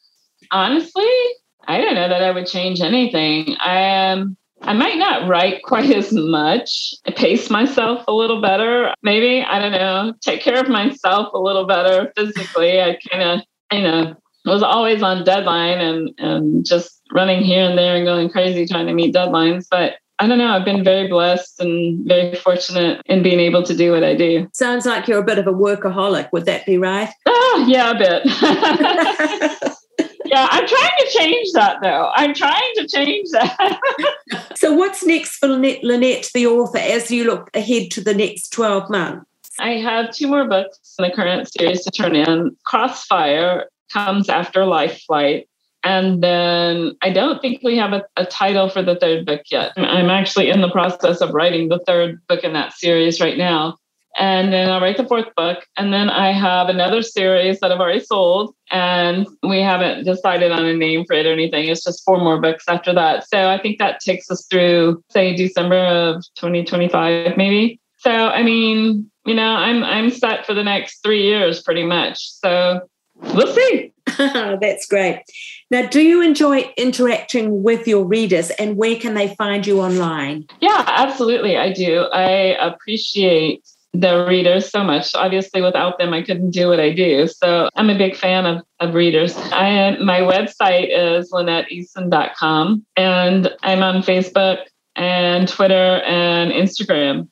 honestly, 0.52 1.10
I 1.68 1.80
don't 1.82 1.96
know 1.96 2.10
that 2.10 2.24
I 2.24 2.32
would 2.32 2.48
change 2.48 2.82
anything. 2.82 3.56
I 3.60 3.80
am. 3.80 4.20
Um, 4.20 4.38
I 4.62 4.74
might 4.74 4.98
not 4.98 5.28
write 5.28 5.63
quite 5.63 5.91
as 5.91 6.12
much, 6.12 6.93
pace 7.15 7.50
myself 7.50 8.04
a 8.08 8.13
little 8.13 8.41
better. 8.41 8.93
Maybe, 9.04 9.41
I 9.41 9.60
don't 9.60 9.72
know, 9.72 10.13
take 10.22 10.41
care 10.41 10.60
of 10.60 10.67
myself 10.67 11.30
a 11.34 11.39
little 11.39 11.65
better 11.65 12.12
physically. 12.15 12.82
I 12.82 12.98
kind 13.10 13.24
of, 13.24 13.41
you 13.72 13.84
know, 13.84 14.15
was 14.46 14.63
always 14.63 15.04
on 15.04 15.24
deadline 15.24 15.80
and, 15.80 16.12
and 16.17 16.65
just 16.65 17.02
running 17.13 17.43
here 17.43 17.63
and 17.63 17.78
there 17.78 17.96
and 17.96 18.06
going 18.06 18.30
crazy 18.30 18.65
trying 18.65 18.88
to 18.88 18.93
meet 18.93 19.13
deadlines. 19.13 19.65
But 19.70 19.96
I 20.20 20.28
don't 20.28 20.39
know. 20.39 20.50
I've 20.50 20.65
been 20.65 20.84
very 20.84 21.08
blessed 21.08 21.60
and 21.60 22.06
very 22.08 22.36
fortunate 22.36 23.02
in 23.06 23.22
being 23.22 23.39
able 23.39 23.62
to 23.63 23.76
do 23.76 23.91
what 23.91 24.04
I 24.04 24.15
do. 24.15 24.48
Sounds 24.54 24.86
like 24.86 25.08
you're 25.08 25.20
a 25.20 25.24
bit 25.24 25.38
of 25.38 25.46
a 25.46 25.54
workaholic. 25.54 26.32
Would 26.32 26.46
that 26.46 26.65
be 26.65 26.78
right? 26.78 27.10
Oh, 27.28 27.65
yeah, 27.67 27.91
a 27.91 27.98
bit. 27.98 29.74
yeah, 30.30 30.48
I'm 30.52 30.68
trying 30.68 30.92
to 31.00 31.08
change 31.18 31.52
that 31.54 31.78
though. 31.82 32.12
I'm 32.13 32.34
trying 32.34 32.74
to 32.76 32.88
change 32.88 33.30
that. 33.32 33.80
So, 34.56 34.74
what's 34.74 35.06
next 35.06 35.38
for 35.38 35.48
Lynette, 35.48 35.84
Lynette, 35.84 36.30
the 36.34 36.48
author, 36.48 36.80
as 36.80 37.12
you 37.12 37.26
look 37.26 37.50
ahead 37.54 37.92
to 37.92 38.02
the 38.04 38.13
next 38.13 38.50
12 38.50 38.90
months? 38.90 39.26
I 39.60 39.74
have 39.74 40.12
two 40.12 40.28
more 40.28 40.48
books 40.48 40.96
in 40.98 41.04
the 41.08 41.16
current 41.16 41.48
series 41.52 41.84
to 41.84 41.92
turn 41.92 42.16
in. 42.16 42.56
Crossfire 42.66 43.68
comes 43.94 44.30
after 44.30 44.66
Life 44.66 45.02
Flight. 45.06 45.48
And 45.84 46.22
then 46.24 46.98
I 47.02 47.12
don't 47.12 47.42
think 47.42 47.62
we 47.63 47.78
have 47.78 47.94
a, 47.94 48.04
a, 48.18 48.26
title 48.26 48.68
for 48.68 48.82
the 48.82 48.96
third 48.96 49.26
book 49.26 49.42
yet. 49.52 49.72
I'm 49.78 50.10
actually 50.10 50.50
in 50.50 50.62
the 50.62 50.72
process 50.72 51.22
of 51.22 51.34
writing 51.34 51.70
the 51.70 51.80
third 51.80 52.20
book 52.28 52.44
in 52.44 52.54
that 52.54 52.74
series 52.74 53.22
right 53.22 53.38
now. 53.38 53.78
And 54.17 54.52
then 54.52 54.70
I'll 54.70 54.82
write 54.82 54.98
the 54.98 55.08
fourth 55.08 55.34
book. 55.36 55.65
And 55.78 55.93
then 55.93 56.10
I 56.10 56.32
have 56.32 56.70
another 56.70 57.02
series 57.02 57.60
that 57.60 57.72
I've 57.72 57.80
already 57.80 58.00
sold. 58.00 58.56
And 58.72 59.28
we 59.43 59.62
haven't 59.62 60.06
decided 60.06 60.52
on 60.52 60.65
a 60.65 60.76
name 60.76 61.06
for 61.06 61.13
it 61.13 61.26
or 61.26 61.34
anything. 61.34 61.67
It's 61.67 61.84
just 61.84 62.04
four 62.04 62.17
more 62.17 62.41
books 62.41 62.65
after 62.67 62.93
that. 62.93 63.28
So 63.28 63.50
I 63.50 63.60
think 63.60 63.78
that 63.78 64.00
takes 64.00 64.30
us 64.32 64.46
through, 64.50 65.04
say, 65.10 65.36
December 65.36 65.78
of 65.78 66.24
2025, 66.36 67.38
maybe. 67.38 67.80
So 67.98 68.12
I 68.12 68.43
mean, 68.43 69.10
you 69.26 69.34
know, 69.34 69.50
I'm 69.50 69.84
I'm 69.84 70.10
set 70.10 70.46
for 70.46 70.54
the 70.54 70.63
next 70.63 71.02
three 71.04 71.24
years 71.24 71.62
pretty 71.62 71.84
much. 71.84 72.32
So 72.32 72.82
we'll 73.15 73.54
see. 73.54 73.93
That's 74.17 74.88
great. 74.88 75.24
Now, 75.70 75.88
do 75.88 76.02
you 76.02 76.22
enjoy 76.22 76.72
interacting 76.78 77.63
with 77.63 77.88
your 77.88 78.06
readers 78.06 78.52
and 78.52 78.78
where 78.78 78.96
can 78.96 79.15
they 79.15 79.36
find 79.36 79.67
you 79.67 79.82
online? 79.82 80.46
Yeah, 80.62 80.84
absolutely. 80.88 81.58
I 81.58 81.74
do. 81.74 82.04
I 82.13 82.56
appreciate 82.65 83.67
the 83.93 84.26
readers 84.28 84.69
so 84.69 84.84
much. 84.84 85.13
Obviously, 85.15 85.62
without 85.62 85.97
them, 85.97 86.13
I 86.13 86.21
couldn't 86.21 86.52
do 86.52 86.67
what 86.67 86.80
I 86.80 86.93
do. 86.93 87.28
So 87.28 87.69
I'm 87.76 87.89
a 87.89 87.97
big 87.97 88.15
fan 88.15 88.45
of, 88.45 88.63
of 88.80 88.93
readers. 88.93 89.36
I 89.38 89.67
am, 89.67 90.06
my 90.06 90.19
website 90.21 90.89
is 90.91 91.32
LynetteEason.com 91.32 92.86
and 92.95 93.50
I'm 93.63 93.84
on 93.84 94.04
Facebook 94.04 94.65
and 94.95 95.47
Twitter 95.47 96.02
and 96.06 96.52
Instagram. 96.52 97.30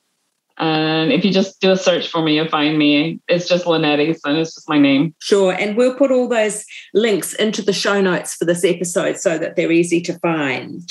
And 0.58 1.12
if 1.12 1.26
you 1.26 1.34
just 1.34 1.60
do 1.60 1.72
a 1.72 1.78
search 1.78 2.08
for 2.08 2.22
me, 2.22 2.36
you'll 2.36 2.48
find 2.48 2.78
me. 2.78 3.20
It's 3.28 3.48
just 3.48 3.66
Lynette 3.66 4.00
Eason. 4.00 4.40
It's 4.40 4.56
just 4.56 4.70
my 4.70 4.80
name. 4.80 5.14
Sure. 5.20 5.52
And 5.52 5.76
we'll 5.76 5.96
put 5.96 6.12
all 6.12 6.30
those 6.30 6.66
links 6.94 7.34
into 7.34 7.62
the 7.62 7.74
show 7.74 8.00
notes 8.00 8.36
for 8.36 8.46
this 8.46 8.64
episode 8.64 9.18
so 9.18 9.38
that 9.38 9.58
they're 9.58 9.72
easy 9.72 10.00
to 10.02 10.18
find. 10.20 10.90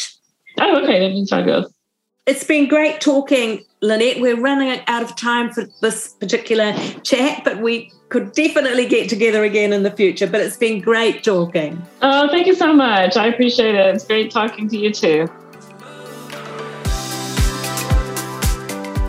Oh, 0.60 0.82
okay. 0.82 1.00
That'd 1.00 1.28
fabulous. 1.28 1.72
It's 2.26 2.44
been 2.44 2.68
great 2.68 3.00
talking, 3.00 3.64
Lynette. 3.84 4.20
We're 4.20 4.40
running 4.40 4.80
out 4.86 5.02
of 5.02 5.14
time 5.14 5.52
for 5.52 5.64
this 5.80 6.14
particular 6.14 6.72
chat, 7.02 7.42
but 7.44 7.60
we 7.60 7.92
could 8.08 8.32
definitely 8.32 8.86
get 8.86 9.10
together 9.10 9.44
again 9.44 9.72
in 9.72 9.82
the 9.82 9.90
future. 9.90 10.26
But 10.26 10.40
it's 10.40 10.56
been 10.56 10.80
great 10.80 11.22
talking. 11.22 11.80
Oh, 12.00 12.28
thank 12.28 12.46
you 12.46 12.54
so 12.54 12.72
much. 12.72 13.16
I 13.16 13.26
appreciate 13.26 13.74
it. 13.74 13.94
It's 13.94 14.06
great 14.06 14.30
talking 14.30 14.68
to 14.70 14.78
you 14.78 14.90
too. 14.90 15.28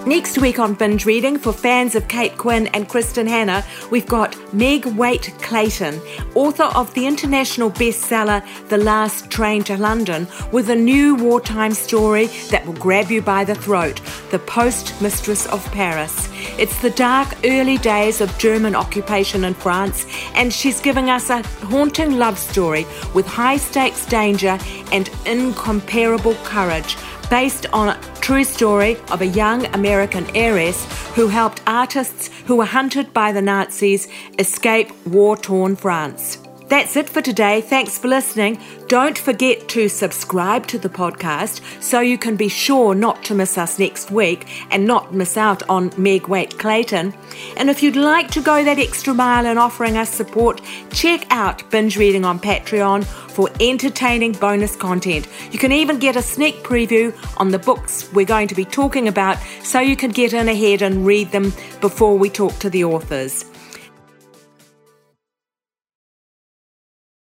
Next 0.05 0.37
week 0.37 0.59
on 0.59 0.75
Binge 0.75 1.03
Reading, 1.07 1.39
for 1.39 1.51
fans 1.51 1.95
of 1.95 2.07
Kate 2.07 2.37
Quinn 2.37 2.67
and 2.67 2.87
Kristin 2.87 3.27
Hannah, 3.27 3.65
we've 3.89 4.05
got 4.05 4.37
Meg 4.53 4.85
Waite 4.85 5.33
Clayton, 5.41 5.99
author 6.35 6.65
of 6.75 6.93
the 6.93 7.07
international 7.07 7.71
bestseller 7.71 8.45
The 8.69 8.77
Last 8.77 9.31
Train 9.31 9.63
to 9.63 9.75
London, 9.77 10.27
with 10.51 10.69
a 10.69 10.75
new 10.75 11.15
wartime 11.15 11.73
story 11.73 12.27
that 12.51 12.63
will 12.67 12.73
grab 12.73 13.09
you 13.09 13.23
by 13.23 13.45
the 13.45 13.55
throat 13.55 13.99
The 14.29 14.37
Postmistress 14.37 15.47
of 15.47 15.65
Paris. 15.71 16.29
It's 16.58 16.81
the 16.81 16.89
dark 16.91 17.36
early 17.43 17.77
days 17.77 18.21
of 18.21 18.38
German 18.38 18.75
occupation 18.75 19.43
in 19.43 19.53
France, 19.53 20.05
and 20.34 20.53
she's 20.53 20.79
giving 20.79 21.10
us 21.10 21.29
a 21.29 21.43
haunting 21.67 22.17
love 22.17 22.39
story 22.39 22.86
with 23.13 23.25
high 23.25 23.58
stakes 23.58 24.05
danger 24.05 24.58
and 24.91 25.10
incomparable 25.25 26.36
courage 26.43 26.95
based 27.29 27.65
on 27.73 27.89
a 27.89 27.99
true 28.21 28.43
story 28.43 28.97
of 29.12 29.21
a 29.21 29.27
young 29.27 29.65
American 29.75 30.25
heiress 30.36 30.86
who 31.15 31.27
helped 31.27 31.62
artists 31.67 32.29
who 32.45 32.55
were 32.55 32.65
hunted 32.65 33.13
by 33.13 33.31
the 33.31 33.41
Nazis 33.41 34.08
escape 34.39 34.91
war 35.08 35.36
torn 35.36 35.75
France. 35.75 36.44
That's 36.67 36.95
it 36.95 37.08
for 37.08 37.21
today. 37.21 37.62
Thanks 37.62 37.99
for 37.99 38.08
listening. 38.08 38.60
Don't 38.88 39.17
forget 39.17 39.69
to 39.69 39.88
subscribe 39.88 40.65
to 40.67 40.80
the 40.80 40.89
podcast 40.89 41.62
so 41.82 41.99
you 41.99 42.17
can 42.17 42.36
be 42.36 42.47
sure 42.47 42.95
not 42.95 43.23
to 43.25 43.36
miss 43.36 43.56
us 43.58 43.78
next 43.78 44.10
week 44.10 44.47
and 44.71 44.88
not 44.88 45.13
miss 45.13 45.38
out 45.38 45.62
on 45.69 45.91
Meg 45.95 46.28
Waite 46.28 46.58
Clayton. 46.58 47.13
And 47.58 47.69
if 47.69 47.84
you'd 47.84 47.95
like 47.95 48.32
to 48.32 48.41
go 48.41 48.63
that 48.63 48.80
extra 48.80 49.13
mile 49.13 49.45
in 49.45 49.60
offering 49.60 49.95
us 49.95 50.10
support, 50.10 50.60
check 50.89 51.28
out 51.30 51.69
Binge 51.69 51.97
Reading 51.97 52.25
on 52.25 52.39
Patreon 52.39 53.06
for 53.06 53.49
entertaining 53.60 54.32
bonus 54.32 54.75
content. 54.75 55.28
You 55.51 55.60
can 55.60 55.71
even 55.71 55.99
get 55.99 56.15
a 56.15 56.21
sneak 56.21 56.56
preview 56.63 57.15
on 57.38 57.49
the 57.49 57.60
books 57.60 58.12
we're 58.12 58.25
going 58.25 58.47
to 58.47 58.56
be 58.56 58.65
talking 58.65 59.08
about 59.08 59.38
so 59.62 59.80
you 59.80 59.95
can 59.95 60.10
get 60.10 60.34
in 60.34 60.47
ahead 60.47 60.82
and 60.82 61.06
read 61.06 61.32
them 61.32 61.54
before 61.80 62.17
we 62.17 62.30
talk 62.30 62.58
to 62.60 62.71
the 62.71 62.86
authors. 62.86 63.45